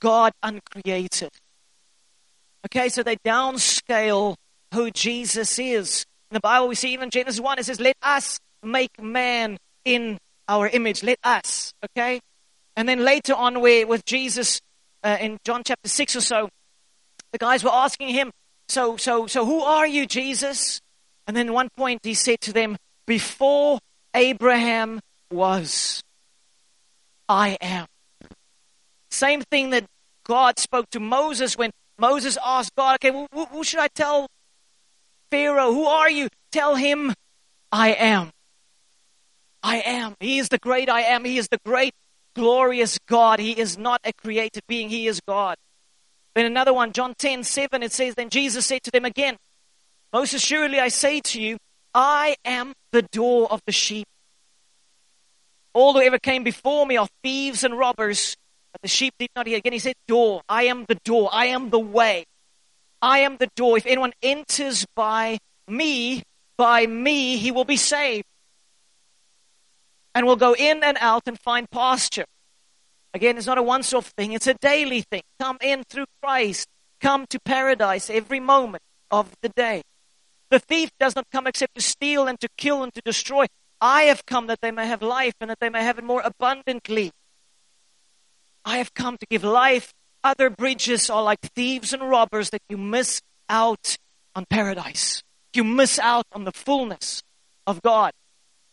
[0.00, 1.30] God uncreated.
[2.66, 4.36] Okay, so they downscale
[4.72, 6.04] who Jesus is.
[6.30, 10.18] In the Bible, we see even Genesis 1, it says, Let us make man in
[10.48, 11.02] our image.
[11.02, 12.20] Let us, okay?
[12.76, 14.60] And then later on, where with Jesus
[15.02, 16.48] uh, in John chapter 6 or so,
[17.32, 18.30] the guys were asking him,
[18.68, 20.80] so, so, so who are you, Jesus?
[21.26, 23.78] And then one point he said to them, Before
[24.14, 26.02] Abraham was,
[27.28, 27.86] I am.
[29.10, 29.84] Same thing that
[30.24, 34.26] God spoke to Moses when Moses asked God, Okay, who, who should I tell
[35.30, 35.72] Pharaoh?
[35.72, 36.28] Who are you?
[36.50, 37.12] Tell him,
[37.70, 38.30] I am.
[39.62, 40.14] I am.
[40.20, 41.24] He is the great I am.
[41.24, 41.92] He is the great,
[42.34, 43.38] glorious God.
[43.38, 44.88] He is not a created being.
[44.88, 45.56] He is God.
[46.34, 49.36] Then another one, John 10, 7, it says, Then Jesus said to them again,
[50.12, 51.56] Most assuredly I say to you,
[51.94, 54.06] I am the door of the sheep.
[55.72, 58.36] All who ever came before me are thieves and robbers,
[58.72, 59.58] but the sheep did not hear.
[59.58, 60.42] Again, he said, Door.
[60.48, 61.30] I am the door.
[61.32, 62.24] I am the way.
[63.00, 63.76] I am the door.
[63.76, 66.22] If anyone enters by me,
[66.56, 68.24] by me, he will be saved
[70.14, 72.24] and will go in and out and find pasture.
[73.12, 75.22] Again, it's not a once off thing, it's a daily thing.
[75.40, 76.66] Come in through Christ.
[77.00, 79.82] Come to paradise every moment of the day.
[80.54, 83.46] The thief does not come except to steal and to kill and to destroy.
[83.80, 86.22] I have come that they may have life and that they may have it more
[86.24, 87.10] abundantly.
[88.64, 89.92] I have come to give life.
[90.22, 93.96] Other bridges are like thieves and robbers that you miss out
[94.36, 95.24] on paradise.
[95.54, 97.24] You miss out on the fullness
[97.66, 98.12] of God.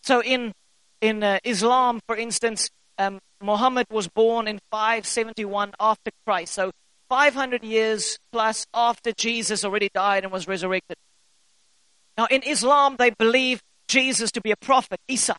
[0.03, 0.53] So in
[1.01, 6.53] in uh, Islam, for instance, um, Muhammad was born in 571 after Christ.
[6.53, 6.69] So
[7.09, 10.95] 500 years plus after Jesus already died and was resurrected.
[12.17, 15.35] Now, in Islam, they believe Jesus to be a prophet, Isa.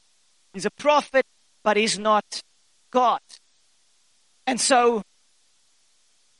[0.52, 1.24] He's a prophet,
[1.62, 2.42] but he's not
[2.90, 3.20] God.
[4.46, 5.02] And so,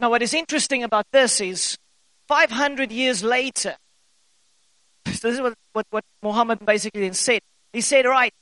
[0.01, 1.79] now what is interesting about this is
[2.29, 3.77] 500 years later,
[5.07, 7.41] so this is what, what, what Muhammad basically then said.
[7.73, 8.33] He said, right,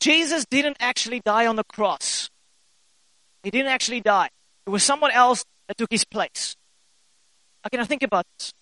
[0.00, 2.30] Jesus didn't actually die on the cross.
[3.42, 4.30] He didn't actually die.
[4.66, 6.56] It was someone else that took his place.
[7.66, 8.52] Okay, now think about this.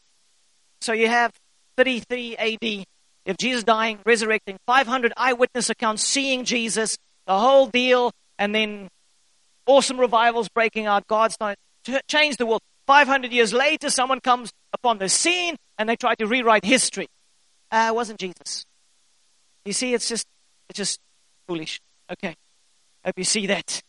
[0.80, 1.32] So you have
[1.76, 2.84] 33 AD,
[3.24, 8.88] if Jesus dying, resurrecting, 500 eyewitness accounts seeing Jesus, the whole deal, and then
[9.66, 11.06] awesome revivals breaking out.
[11.06, 12.62] God's trying to change the world.
[12.86, 17.08] 500 years later, someone comes upon the scene and they try to rewrite history.
[17.70, 18.64] Uh, it wasn't Jesus.
[19.64, 20.26] You see, it's just,
[20.68, 21.00] it's just
[21.48, 21.80] foolish.
[22.10, 22.36] Okay.
[23.04, 23.82] Hope you see that.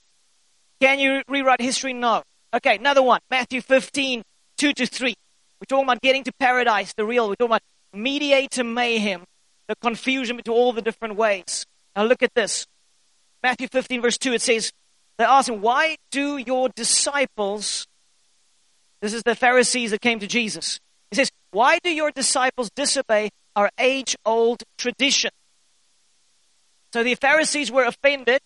[0.81, 1.93] Can you rewrite history?
[1.93, 2.23] No.
[2.53, 3.19] Okay, another one.
[3.29, 4.23] Matthew 15,
[4.57, 5.13] 2 to 3.
[5.59, 7.27] We're talking about getting to paradise, the real.
[7.27, 7.61] We're talking about
[7.93, 9.23] mediator mayhem,
[9.67, 11.65] the confusion between all the different ways.
[11.95, 12.65] Now look at this.
[13.43, 14.71] Matthew 15, verse 2, it says,
[15.17, 17.87] They ask him, Why do your disciples
[19.01, 20.79] This is the Pharisees that came to Jesus.
[21.11, 25.31] He says, Why do your disciples disobey our age old tradition?
[26.93, 28.41] So the Pharisees were offended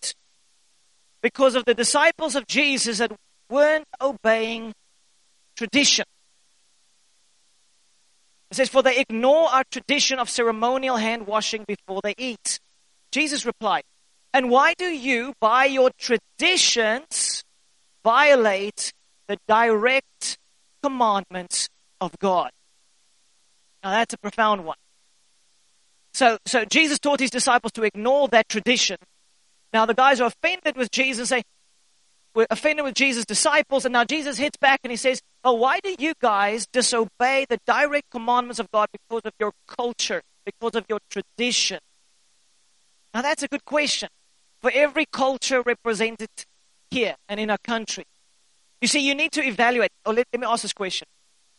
[1.22, 3.12] because of the disciples of Jesus that
[3.50, 4.74] weren't obeying
[5.56, 6.06] tradition.
[8.52, 12.60] It says, For they ignore our tradition of ceremonial hand washing before they eat.
[13.12, 13.84] Jesus replied,
[14.34, 17.44] And why do you, by your traditions,
[18.04, 18.92] violate
[19.28, 20.38] the direct
[20.84, 21.70] commandments
[22.02, 22.52] of God?
[23.84, 24.78] Now that's a profound one.
[26.14, 28.98] So, so Jesus taught his disciples to ignore that tradition.
[29.74, 31.44] Now the guys are offended with Jesus, say,
[32.36, 35.96] offended with Jesus' disciples, and now Jesus hits back and he says, Oh, why do
[35.98, 41.00] you guys disobey the direct commandments of God because of your culture, because of your
[41.10, 41.80] tradition?
[43.14, 44.10] Now that's a good question
[44.62, 46.30] for every culture represented
[46.90, 48.06] here and in our country.
[48.82, 49.92] You see, you need to evaluate.
[50.06, 51.08] Oh, let, let me ask this question.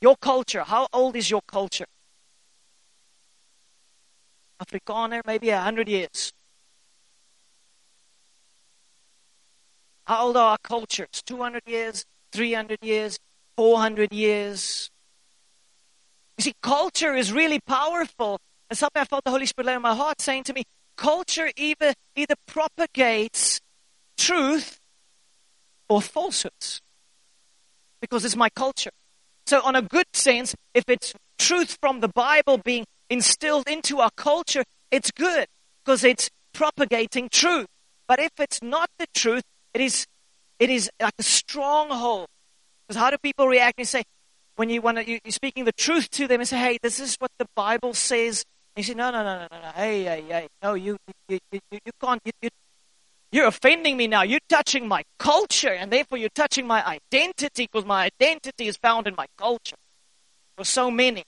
[0.00, 1.86] Your culture, how old is your culture?
[4.60, 6.32] Afrikaner, maybe a hundred years.
[10.04, 11.22] How old are our cultures?
[11.24, 13.18] 200 years, 300 years,
[13.56, 14.90] 400 years.
[16.38, 18.40] You see, culture is really powerful.
[18.68, 20.64] And something I felt the Holy Spirit lay on my heart saying to me,
[20.96, 23.60] culture either, either propagates
[24.16, 24.80] truth
[25.88, 26.80] or falsehoods.
[28.00, 28.90] Because it's my culture.
[29.46, 34.10] So, on a good sense, if it's truth from the Bible being instilled into our
[34.16, 35.46] culture, it's good
[35.84, 37.66] because it's propagating truth.
[38.08, 39.42] But if it's not the truth,
[39.74, 40.06] it is,
[40.58, 42.26] it is like a stronghold.
[42.86, 43.78] Because how do people react?
[43.78, 44.02] and say,
[44.56, 47.00] when you want to, you, are speaking the truth to them and say, hey, this
[47.00, 48.44] is what the Bible says.
[48.76, 49.68] And you say, no, no, no, no, no, no.
[49.74, 50.48] Hey, hey, hey.
[50.62, 50.96] No, you,
[51.28, 52.20] you, you, you, you can't.
[52.24, 52.48] You, you,
[53.30, 54.22] you're offending me now.
[54.22, 59.06] You're touching my culture, and therefore you're touching my identity because my identity is found
[59.06, 59.76] in my culture.
[60.56, 61.24] For so many.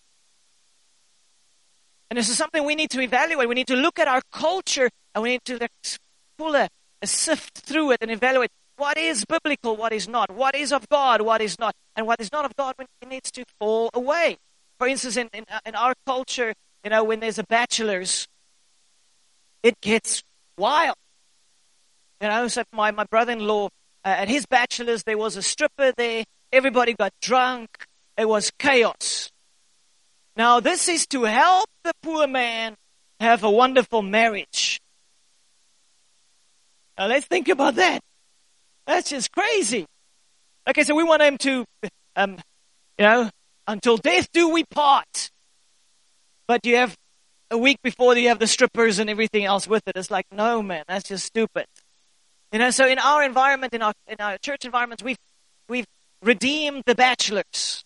[2.11, 3.49] And this is something we need to evaluate.
[3.49, 5.67] We need to look at our culture and we need to
[6.37, 6.69] pull a,
[7.03, 11.21] sift through it and evaluate what is biblical, what is not, what is of God,
[11.23, 14.39] what is not, and what is not of God when it needs to fall away.
[14.79, 18.27] For instance, in, in, in our culture, you know, when there's a bachelor's,
[19.63, 20.23] it gets
[20.59, 20.97] wild.
[22.21, 23.69] You know, so my, my brother-in-law, uh,
[24.09, 26.25] at his bachelor's, there was a stripper there.
[26.53, 27.87] Everybody got drunk.
[28.17, 29.31] It was chaos.
[30.37, 32.75] Now, this is to help the poor man
[33.21, 34.81] have a wonderful marriage.
[36.99, 38.01] Now let's think about that.
[38.87, 39.87] That's just crazy.
[40.69, 41.65] Okay, so we want him to,
[42.17, 42.39] um,
[42.99, 43.31] you know,
[43.67, 45.31] until death do we part.
[46.47, 46.95] But you have
[47.51, 49.97] a week before you have the strippers and everything else with it.
[49.97, 51.67] It's like, no, man, that's just stupid.
[52.53, 55.19] You know, so in our environment, in our in our church environments, we've
[55.69, 55.87] we've
[56.23, 57.85] redeemed the bachelors.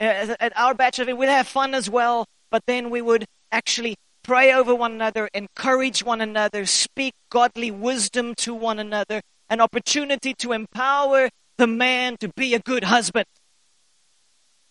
[0.00, 4.52] Uh, at our bachelor, we'd have fun as well, but then we would actually pray
[4.52, 10.52] over one another, encourage one another, speak godly wisdom to one another, an opportunity to
[10.52, 13.26] empower the man to be a good husband.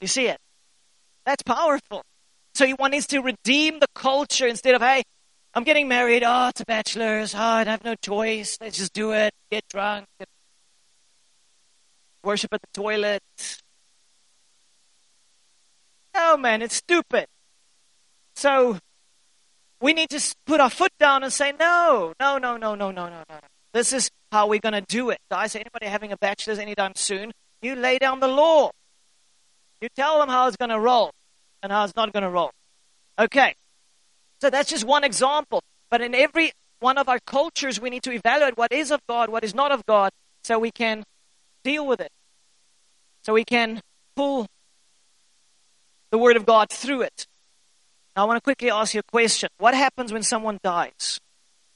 [0.02, 0.38] You see it?
[1.26, 2.04] That's powerful.
[2.54, 5.04] So one needs to redeem the culture instead of, hey,
[5.54, 6.24] I'm getting married.
[6.26, 7.34] Oh, it's a bachelor's.
[7.34, 8.58] Oh, I have no choice.
[8.60, 9.34] Let's just do it.
[9.50, 10.06] Get drunk.
[12.24, 13.22] Worship at the toilet.
[16.14, 17.28] No, man, it's stupid.
[18.36, 18.80] So
[19.86, 23.08] we need to put our foot down and say, no, no, no, no, no, no,
[23.08, 23.40] no, no.
[23.72, 25.20] This is how we're going to do it.
[25.30, 28.72] Guys, anybody having a bachelor's anytime soon, you lay down the law.
[29.82, 31.12] You tell them how it's going to roll
[31.62, 32.50] and how it's not going to roll.
[33.20, 33.54] Okay.
[34.42, 35.62] So that's just one example.
[35.92, 39.30] But in every one of our cultures, we need to evaluate what is of God,
[39.30, 40.10] what is not of God,
[40.44, 41.04] so we can
[41.64, 42.10] deal with it.
[43.22, 43.82] So we can
[44.16, 44.48] pull
[46.10, 47.28] the Word of God through it.
[48.16, 49.50] Now, I want to quickly ask you a question.
[49.58, 51.20] What happens when someone dies?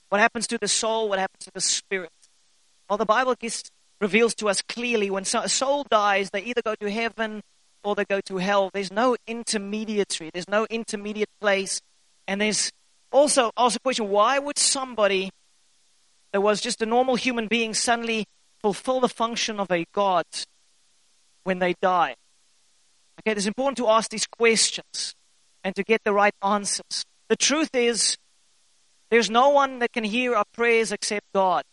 [0.08, 1.10] What happens to the soul?
[1.10, 2.12] What happens to the spirit?
[2.90, 3.64] Well, the Bible gives,
[4.00, 7.42] reveals to us clearly when a soul dies, they either go to heaven
[7.84, 8.72] or they go to hell.
[8.74, 11.82] There's no intermediary, there's no intermediate place.
[12.28, 12.72] And there's
[13.12, 15.32] also also a question why would somebody
[16.32, 18.26] that was just a normal human being suddenly
[18.62, 20.26] fulfill the function of a God
[21.44, 22.16] when they die?
[23.20, 25.16] Okay, it's important to ask these questions
[25.64, 27.06] and to get the right answers.
[27.28, 28.18] The truth is,
[29.10, 31.64] there's no one that can hear our prayers except God.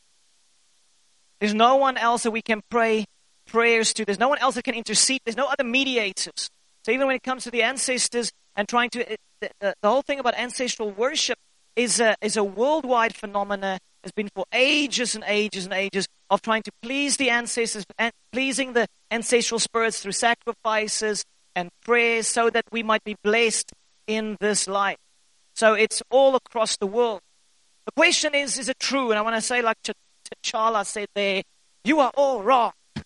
[1.40, 3.04] There's no one else that we can pray
[3.46, 4.04] prayers to.
[4.04, 5.20] There's no one else that can intercede.
[5.24, 6.50] There's no other mediators.
[6.84, 9.88] So even when it comes to the ancestors and trying to, eh, the, the, the
[9.88, 11.38] whole thing about ancestral worship
[11.74, 13.78] is a, is a worldwide phenomenon.
[14.02, 18.12] Has been for ages and ages and ages of trying to please the ancestors, and
[18.30, 21.24] pleasing the, ancestral spirits through sacrifices
[21.56, 23.72] and prayers so that we might be blessed
[24.06, 24.98] in this life.
[25.54, 27.20] So it's all across the world.
[27.86, 29.10] The question is, is it true?
[29.10, 29.92] And I want to say, like Ch-
[30.44, 31.42] T'Challa said there,
[31.82, 32.72] you are all wrong.
[32.94, 33.04] If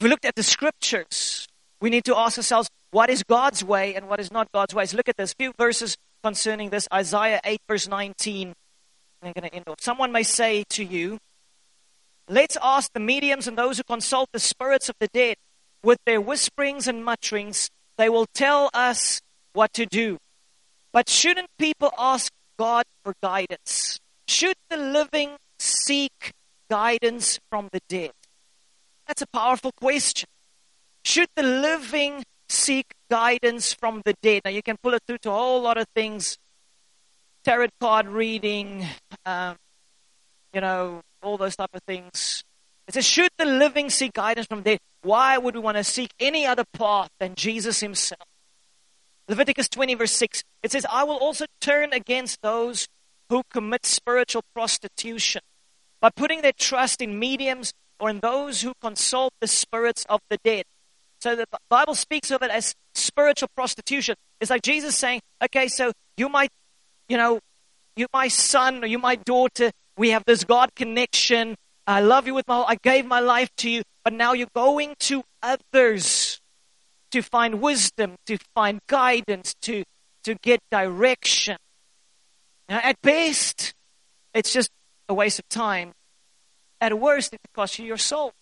[0.00, 1.46] we looked at the scriptures,
[1.80, 4.86] we need to ask ourselves, what is God's way and what is not God's way?
[4.86, 5.34] So look at this.
[5.34, 6.88] Few verses concerning this.
[6.92, 8.54] Isaiah 8, verse 19.
[9.22, 9.80] I'm going to end off.
[9.80, 11.18] Someone may say to you,
[12.30, 15.36] Let's ask the mediums and those who consult the spirits of the dead.
[15.82, 19.20] With their whisperings and mutterings, they will tell us
[19.52, 20.18] what to do.
[20.92, 24.00] But shouldn't people ask God for guidance?
[24.26, 26.32] Should the living seek
[26.70, 28.12] guidance from the dead?
[29.06, 30.28] That's a powerful question.
[31.04, 34.42] Should the living seek guidance from the dead?
[34.44, 36.38] Now, you can pull it through to a whole lot of things
[37.44, 38.84] tarot card reading,
[39.24, 39.56] um,
[40.52, 42.44] you know, all those type of things.
[42.86, 44.78] It says, should the living seek guidance from the dead?
[45.02, 48.22] Why would we want to seek any other path than Jesus himself?
[49.28, 52.88] Leviticus 20, verse 6, it says, I will also turn against those
[53.28, 55.42] who commit spiritual prostitution
[56.00, 60.38] by putting their trust in mediums or in those who consult the spirits of the
[60.44, 60.64] dead.
[61.20, 64.14] So the Bible speaks of it as spiritual prostitution.
[64.40, 66.50] It's like Jesus saying, okay, so you might,
[67.08, 67.40] you know,
[67.96, 71.56] you my son or you my daughter, we have this God connection.
[71.88, 74.46] I love you with my whole, I gave my life to you, but now you're
[74.54, 76.38] going to others
[77.12, 79.84] to find wisdom, to find guidance, to,
[80.24, 81.56] to get direction.
[82.68, 83.72] Now, at best,
[84.34, 84.68] it's just
[85.08, 85.92] a waste of time.
[86.78, 88.34] At worst, it costs you your soul.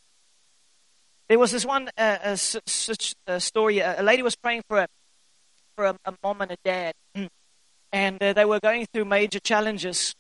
[1.28, 3.78] There was this one uh, uh, such a story.
[3.78, 4.88] A lady was praying for a
[5.76, 6.94] for a, a mom and a dad,
[7.92, 10.14] and uh, they were going through major challenges.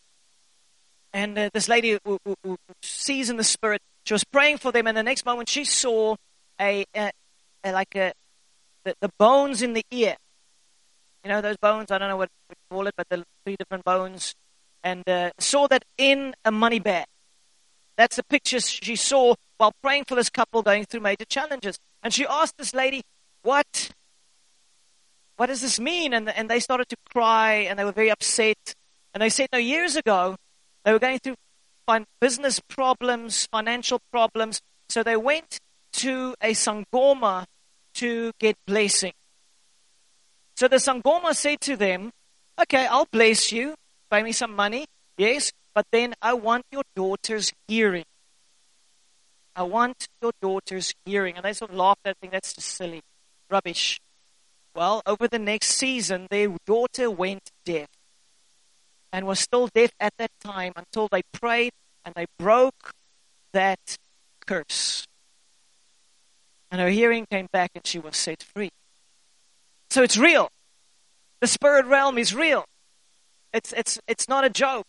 [1.16, 4.70] And uh, this lady who, who, who, sees in the spirit, she was praying for
[4.70, 6.14] them, and the next moment she saw
[6.60, 7.10] a, a,
[7.64, 8.12] a like a
[8.84, 10.16] the, the, bones in the ear.
[11.24, 11.90] You know those bones?
[11.90, 14.34] I don't know what we call it, but the three different bones,
[14.84, 17.06] and uh, saw that in a money bag.
[17.96, 21.78] That's the picture she saw while praying for this couple going through major challenges.
[22.02, 23.00] And she asked this lady,
[23.40, 23.90] "What?
[25.38, 28.74] What does this mean?" And and they started to cry, and they were very upset.
[29.14, 30.36] And they said, "No, years ago,
[30.86, 31.34] they were going through
[32.20, 34.60] business problems, financial problems.
[34.88, 35.58] So they went
[35.94, 37.44] to a sangoma
[37.94, 39.12] to get blessing.
[40.54, 42.12] So the sangoma said to them,
[42.56, 43.74] "Okay, I'll bless you.
[44.10, 44.86] Pay me some money,
[45.18, 48.04] yes, but then I want your daughter's hearing.
[49.56, 52.28] I want your daughter's hearing." And they sort of laughed at me.
[52.28, 53.02] That's just silly,
[53.50, 54.00] rubbish.
[54.72, 57.88] Well, over the next season, their daughter went deaf
[59.16, 61.72] and was still deaf at that time until they prayed
[62.04, 62.92] and they broke
[63.54, 63.96] that
[64.46, 65.06] curse.
[66.70, 68.68] And her hearing came back and she was set free.
[69.88, 70.50] So it's real.
[71.40, 72.66] The spirit realm is real.
[73.54, 74.84] It's, it's, it's not a joke.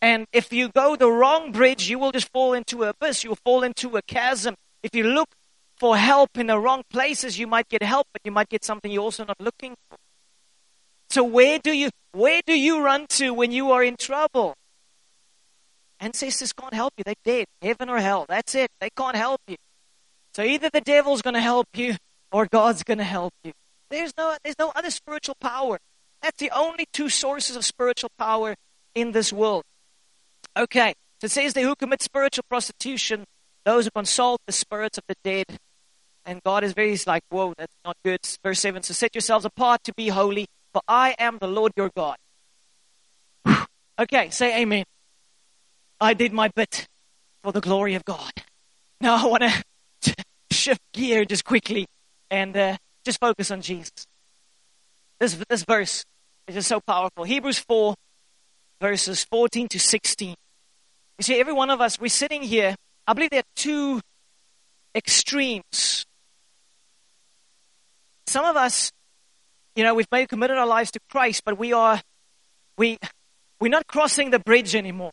[0.00, 3.22] And if you go the wrong bridge, you will just fall into an abyss.
[3.22, 4.54] You'll fall into a chasm.
[4.82, 5.28] If you look
[5.76, 8.90] for help in the wrong places, you might get help, but you might get something
[8.90, 9.98] you're also not looking for.
[11.10, 14.54] So where do you where do you run to when you are in trouble?
[16.00, 17.04] Ancestors can't help you.
[17.04, 17.46] They're dead.
[17.62, 18.26] Heaven or hell.
[18.28, 18.70] That's it.
[18.80, 19.56] They can't help you.
[20.34, 21.96] So either the devil's going to help you
[22.32, 23.52] or God's going to help you.
[23.88, 25.78] There's no there's no other spiritual power.
[26.22, 28.56] That's the only two sources of spiritual power
[28.94, 29.64] in this world.
[30.56, 30.94] Okay.
[31.20, 33.24] So it says they who commit spiritual prostitution,
[33.64, 35.58] those who consult the spirits of the dead.
[36.26, 38.20] And God is very like, whoa, that's not good.
[38.42, 40.46] Verse 7 So set yourselves apart to be holy,
[40.76, 42.16] for I am the Lord your God.
[43.98, 44.84] Okay, say amen.
[45.98, 46.86] I did my bit
[47.42, 48.30] for the glory of God.
[49.00, 49.42] Now I want
[50.02, 50.14] to
[50.50, 51.86] shift gear just quickly
[52.30, 54.06] and uh, just focus on Jesus.
[55.18, 56.04] This, this verse
[56.46, 57.24] is just so powerful.
[57.24, 57.94] Hebrews 4,
[58.82, 60.34] verses 14 to 16.
[61.18, 62.74] You see, every one of us, we're sitting here.
[63.06, 64.02] I believe there are two
[64.94, 66.04] extremes.
[68.26, 68.92] Some of us
[69.76, 72.00] you know, we've maybe committed our lives to Christ, but we are,
[72.78, 72.98] we,
[73.60, 75.12] we're not crossing the bridge anymore.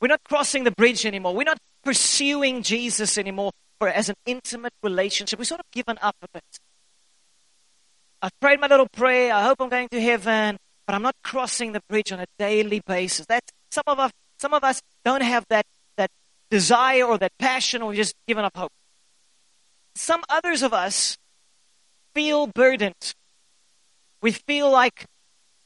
[0.00, 1.34] We're not crossing the bridge anymore.
[1.34, 3.50] We're not pursuing Jesus anymore
[3.80, 5.38] for as an intimate relationship.
[5.40, 6.44] We've sort of given up a bit.
[8.22, 9.32] I've prayed my little prayer.
[9.32, 10.56] I hope I'm going to heaven,
[10.86, 13.26] but I'm not crossing the bridge on a daily basis.
[13.26, 15.66] That some of us, some of us don't have that
[15.96, 16.10] that
[16.50, 18.72] desire or that passion, or we just given up hope.
[19.94, 21.16] Some others of us
[22.14, 23.14] feel burdened.
[24.20, 25.06] We feel like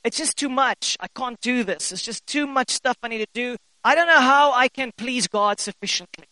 [0.05, 0.97] it's just too much.
[1.01, 1.93] I can't do this.
[1.93, 3.57] It's just too much stuff I need to do.
[3.85, 6.27] I don't know how I can please God sufficiently.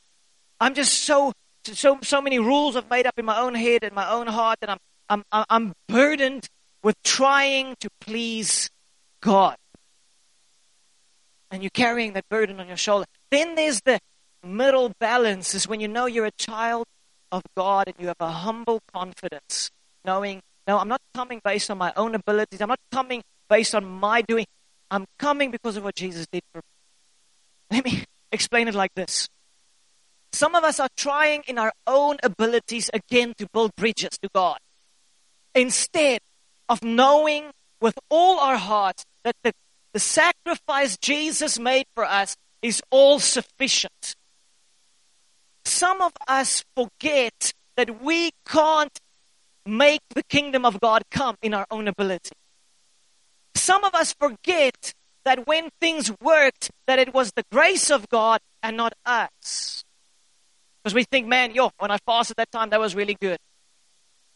[0.61, 1.33] I'm just so
[1.65, 4.59] so so many rules I've made up in my own head and my own heart,
[4.63, 6.49] I'm I'm I'm- I'm burdened
[6.83, 8.71] with trying to please
[9.21, 9.57] God.
[11.51, 13.07] And you're carrying that burden on your shoulder.
[13.31, 13.99] Then there's the
[14.43, 16.87] middle balance is when you know you're a child
[17.33, 19.71] of God and you have a humble confidence,
[20.05, 22.61] knowing, no, I'm not coming based on my own abilities.
[22.61, 24.47] I'm not coming based on my doing.
[24.91, 27.77] I'm coming because of what Jesus did for me.
[27.77, 29.29] Let me explain it like this.
[30.33, 34.59] Some of us are trying in our own abilities again to build bridges to God.
[35.55, 36.21] Instead
[36.69, 39.53] of knowing with all our hearts that the,
[39.93, 44.15] the sacrifice Jesus made for us is all sufficient.
[45.65, 48.99] Some of us forget that we can't
[49.67, 52.33] make the kingdom of God come in our own ability.
[53.55, 54.95] Some of us forget
[55.25, 59.85] that when things worked, that it was the grace of God and not us.
[60.83, 63.39] Because we think, man, yo, when I fasted that time, that was really good.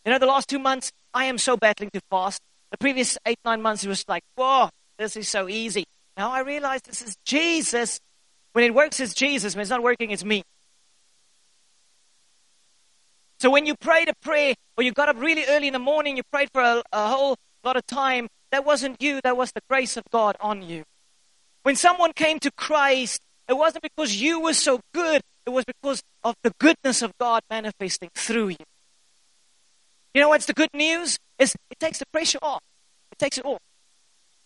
[0.05, 2.41] You know, the last two months, I am so battling to fast.
[2.71, 4.69] The previous eight, nine months, it was like, whoa,
[4.99, 5.85] this is so easy.
[6.17, 7.99] Now I realize this is Jesus.
[8.53, 9.55] When it works, it's Jesus.
[9.55, 10.43] When it's not working, it's me.
[13.45, 16.17] So when you prayed a prayer, or you got up really early in the morning,
[16.17, 19.61] you prayed for a, a whole lot of time, that wasn't you, that was the
[19.69, 20.85] grace of God on you.
[21.63, 26.03] When someone came to Christ, it wasn't because you were so good, it was because
[26.23, 28.65] of the goodness of God manifesting through you.
[30.15, 31.19] You know what's the good news?
[31.39, 32.63] Is it takes the pressure off.
[33.13, 33.61] It takes it off.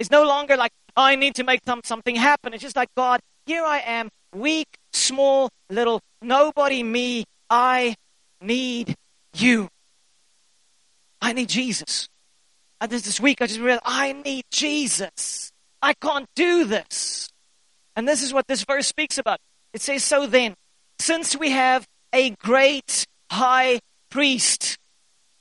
[0.01, 2.53] It's no longer like I need to make some, something happen.
[2.53, 7.27] It's just like God, here I am, weak, small, little, nobody me.
[7.49, 7.95] I
[8.41, 8.95] need
[9.35, 9.69] you.
[11.21, 12.09] I need Jesus.
[12.81, 15.51] And this, this week I just realized I need Jesus.
[15.83, 17.29] I can't do this.
[17.97, 19.39] And this is what this verse speaks about.
[19.73, 20.55] It says, So then,
[20.99, 23.81] since we have a great high
[24.11, 24.79] priest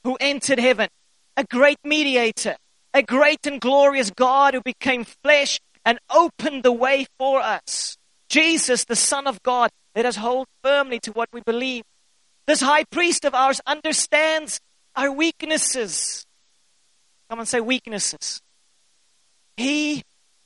[0.03, 0.89] who entered heaven,
[1.35, 2.55] a great mediator,
[2.93, 7.97] a great and glorious God who became flesh and opened the way for us.
[8.29, 11.83] Jesus, the Son of God, let us hold firmly to what we believe.
[12.47, 14.61] This high priest of ours understands
[14.95, 16.25] our weaknesses.
[17.29, 18.41] Come and say weaknesses.
[19.57, 20.03] He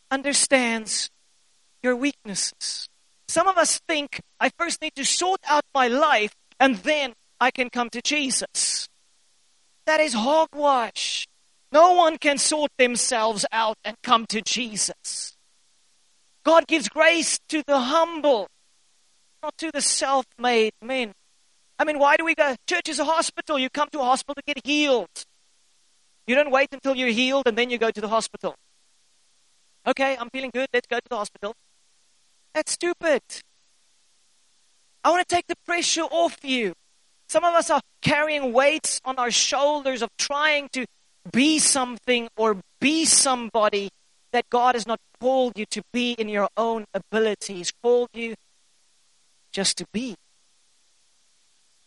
[0.10, 1.12] understands
[1.84, 2.90] your weaknesses.
[3.28, 7.52] Some of us think I first need to sort out my life and then I
[7.52, 8.90] can come to Jesus.
[9.86, 11.28] That is hogwash.
[11.72, 15.38] No one can sort themselves out and come to Jesus.
[16.44, 18.48] God gives grace to the humble,
[19.44, 21.14] not to the self made men.
[21.82, 22.54] I mean, why do we go?
[22.70, 23.58] Church is a hospital.
[23.58, 25.26] You come to a hospital to get healed.
[26.28, 28.54] You don't wait until you're healed and then you go to the hospital.
[29.88, 30.68] Okay, I'm feeling good.
[30.72, 31.56] Let's go to the hospital.
[32.54, 33.24] That's stupid.
[35.04, 36.74] I want to take the pressure off you.
[37.28, 40.86] Some of us are carrying weights on our shoulders of trying to
[41.32, 43.90] be something or be somebody
[44.34, 47.56] that God has not called you to be in your own ability.
[47.56, 48.36] He's called you
[49.52, 50.16] just to be,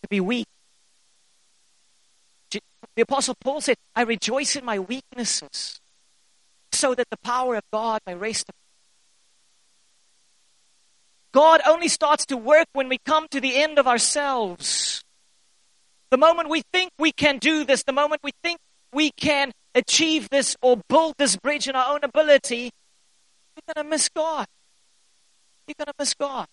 [0.05, 0.47] to be weak.
[2.97, 5.81] The Apostle Paul said, I rejoice in my weaknesses
[6.71, 8.65] so that the power of God may rest upon
[11.35, 15.03] God only starts to work when we come to the end of ourselves.
[16.11, 18.61] The moment we think we can do this, the moment we think
[18.93, 22.71] we can achieve this or build this bridge in our own ability,
[23.57, 24.47] you're going to miss God.
[25.67, 26.47] You're going to miss God.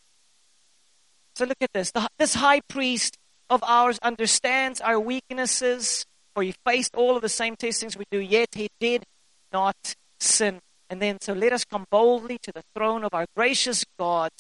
[1.35, 1.91] So look at this.
[1.91, 3.19] The, this high priest
[3.51, 8.19] of ours understands our weaknesses, for he faced all of the same testings we do,
[8.19, 9.03] yet he did
[9.51, 9.75] not
[10.21, 10.59] sin.
[10.89, 14.31] And then, so let us come boldly to the throne of our gracious God.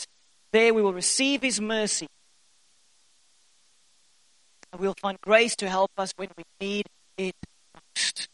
[0.53, 2.07] There we will receive his mercy.
[4.71, 6.85] And we'll find grace to help us when we need
[7.17, 7.35] it
[7.75, 8.29] most.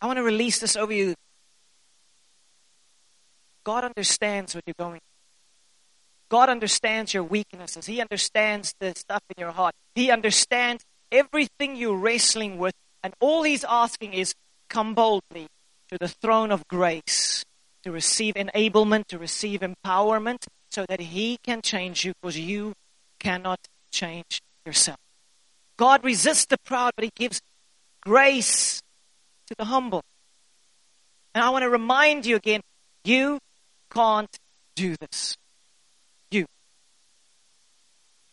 [0.00, 1.14] I want to release this over you.
[3.62, 5.11] God understands what you're going through.
[6.32, 7.84] God understands your weaknesses.
[7.84, 9.74] He understands the stuff in your heart.
[9.94, 12.72] He understands everything you're wrestling with.
[13.04, 14.34] And all He's asking is
[14.70, 15.48] come boldly
[15.90, 17.44] to the throne of grace
[17.82, 22.72] to receive enablement, to receive empowerment, so that He can change you because you
[23.20, 23.60] cannot
[23.90, 24.96] change yourself.
[25.76, 27.42] God resists the proud, but He gives
[28.00, 28.80] grace
[29.48, 30.02] to the humble.
[31.34, 32.62] And I want to remind you again
[33.04, 33.38] you
[33.90, 34.34] can't
[34.74, 35.36] do this.
[36.30, 36.46] You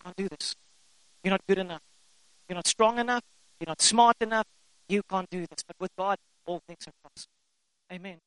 [0.10, 0.56] can't do this.
[1.24, 1.82] You're not good enough.
[2.48, 3.24] You're not strong enough.
[3.60, 4.46] You're not smart enough.
[4.88, 5.64] You can't do this.
[5.68, 7.34] But with God, all things are possible.
[7.92, 8.20] Amen.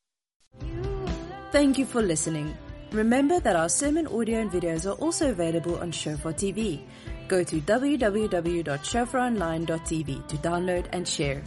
[1.50, 2.54] Thank you for listening.
[2.92, 6.82] Remember that our sermon audio and videos are also available on Shofar TV.
[7.26, 11.42] Go to www.shofaronline.tv to download and share.